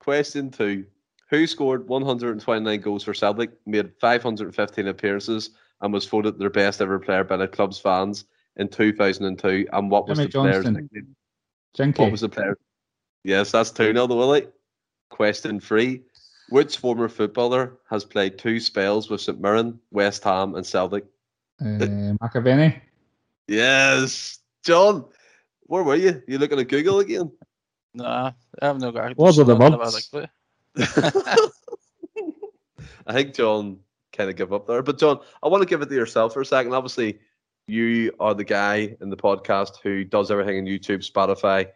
[0.00, 0.86] Question two:
[1.30, 6.98] Who scored 129 goals for Celtic, made 515 appearances, and was voted their best ever
[6.98, 8.24] player by the club's fans
[8.56, 9.66] in 2002?
[9.72, 10.74] And what was Jimmy the player's Johnston.
[10.74, 11.16] nickname?
[11.74, 12.02] Jinky.
[12.02, 12.58] What was the player?
[13.22, 14.48] Yes, that's 2 0 to Willie.
[15.10, 16.02] Question three.
[16.48, 21.04] Which former footballer has played two spells with St Mirren, West Ham, and Celtic?
[21.60, 21.64] Uh,
[22.22, 22.80] McAvennie.
[23.48, 24.38] Yes.
[24.64, 25.06] John,
[25.62, 26.22] where were you?
[26.28, 27.32] You looking at Google again?
[27.94, 29.16] Nah, I have no got.
[29.16, 30.10] What were the I've months?
[30.12, 30.28] had a
[31.16, 31.50] clue.
[33.06, 33.78] I think John
[34.12, 34.82] kind of give up there.
[34.82, 36.74] But John, I want to give it to yourself for a second.
[36.74, 37.18] Obviously,
[37.66, 41.68] you are the guy in the podcast who does everything on YouTube, Spotify,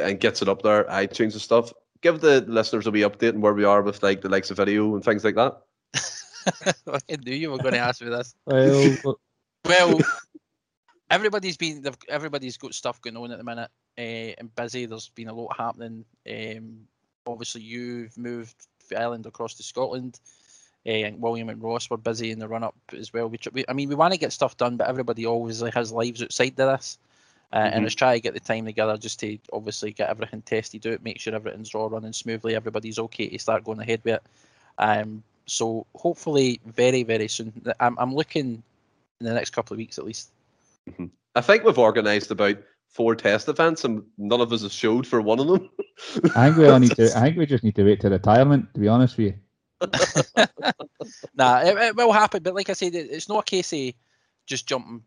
[0.00, 1.72] and gets it up there, iTunes and stuff.
[2.00, 4.56] Give the listeners a wee update on where we are with like the likes of
[4.56, 5.60] video and things like that.
[6.86, 8.34] I knew you were going to ask me this.
[8.46, 9.18] Well,
[9.64, 10.00] Well,
[11.10, 14.86] everybody's been everybody's got stuff going on at the minute uh, and busy.
[14.86, 16.04] There's been a lot happening.
[16.30, 16.86] Um,
[17.26, 18.54] obviously, you've moved
[18.88, 20.20] the island across to Scotland.
[20.86, 23.28] Uh, and William and Ross were busy in the run up as well.
[23.28, 26.22] We, we, I mean, we want to get stuff done, but everybody always has lives
[26.22, 26.98] outside of this.
[27.52, 27.86] Uh, And Mhm.
[27.86, 31.18] it's try to get the time together just to obviously get everything tested out, make
[31.18, 34.22] sure everything's all running smoothly, everybody's okay to start going ahead with it.
[34.78, 37.52] Um, so hopefully, very very soon.
[37.80, 38.62] I'm, I'm looking
[39.20, 40.30] in the next couple of weeks at least.
[41.34, 45.20] I think we've organised about four test events and none of us have showed for
[45.20, 45.70] one of them.
[46.36, 47.12] I think we all need to.
[47.16, 48.72] I think we just need to wait to retirement.
[48.74, 49.34] To be honest with you.
[51.34, 53.94] nah, it, it will happen, but like I said, it, it's not a case of
[54.46, 55.04] just jumping,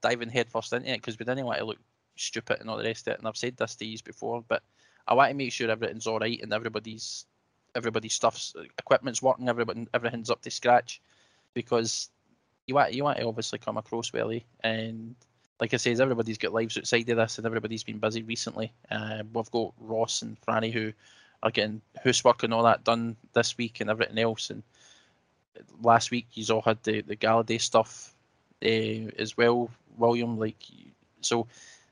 [0.00, 1.78] diving headfirst into it because we didn't want to look
[2.16, 3.18] stupid and all the rest of it.
[3.18, 4.62] And I've said this to you before, but
[5.06, 7.26] I want to make sure everything's all right and everybody's
[7.74, 11.00] everybody's stuff's equipment's working, everybody everything's up to scratch,
[11.54, 12.10] because
[12.66, 14.40] you want you want to obviously come across well, eh?
[14.62, 15.14] and
[15.60, 18.72] like I says, everybody's got lives outside of this, and everybody's been busy recently.
[18.90, 20.92] Uh, we've got Ross and Franny who
[21.42, 24.50] are getting housework and all that done this week and everything else.
[24.50, 24.62] And
[25.82, 28.14] last week, you all had the the Galladay stuff
[28.64, 30.38] uh, as well, William.
[30.38, 30.56] Like,
[31.20, 31.46] so,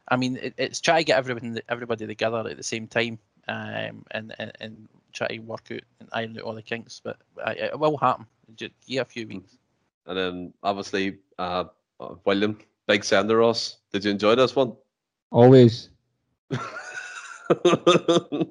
[0.09, 3.19] I mean, it, it's try to get everything everybody together at the same time,
[3.49, 7.01] um, and, and and try to work out and iron out all the kinks.
[7.03, 8.27] But uh, it will happen.
[8.57, 9.57] Just give it a few weeks.
[10.07, 11.65] and then obviously uh,
[12.01, 13.77] uh, William, big sender us.
[13.93, 14.73] Did you enjoy this one?
[15.31, 15.91] Always.
[16.51, 16.61] That-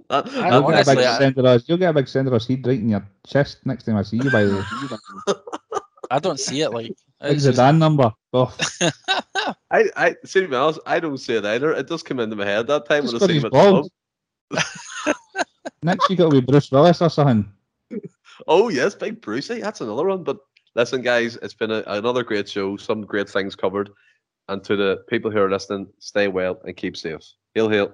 [0.10, 1.64] I that- You'll get a honestly, big I- sender us.
[1.68, 4.18] You'll get a big sender us heat right in your chest next time I see
[4.18, 4.32] you.
[4.32, 5.34] By the way,
[6.12, 6.88] I don't see it like.
[6.88, 8.12] big It's just- Zidane number.
[8.34, 8.56] Oh,
[9.72, 11.72] I, I, see, to be honest, I don't see it either.
[11.74, 13.58] It does come into my head that time Just when I see him at the
[13.58, 13.90] balls.
[14.52, 14.66] club.
[15.84, 17.52] next week it'll be Bruce Willis or something.
[18.48, 19.62] Oh yes, Big Brucey.
[19.62, 20.24] That's another one.
[20.24, 20.38] But
[20.76, 22.78] listen, guys, it's been a, another great show.
[22.78, 23.90] Some great things covered.
[24.50, 27.22] And to the people who are listening, stay well and keep safe.
[27.54, 27.94] Hail, hail.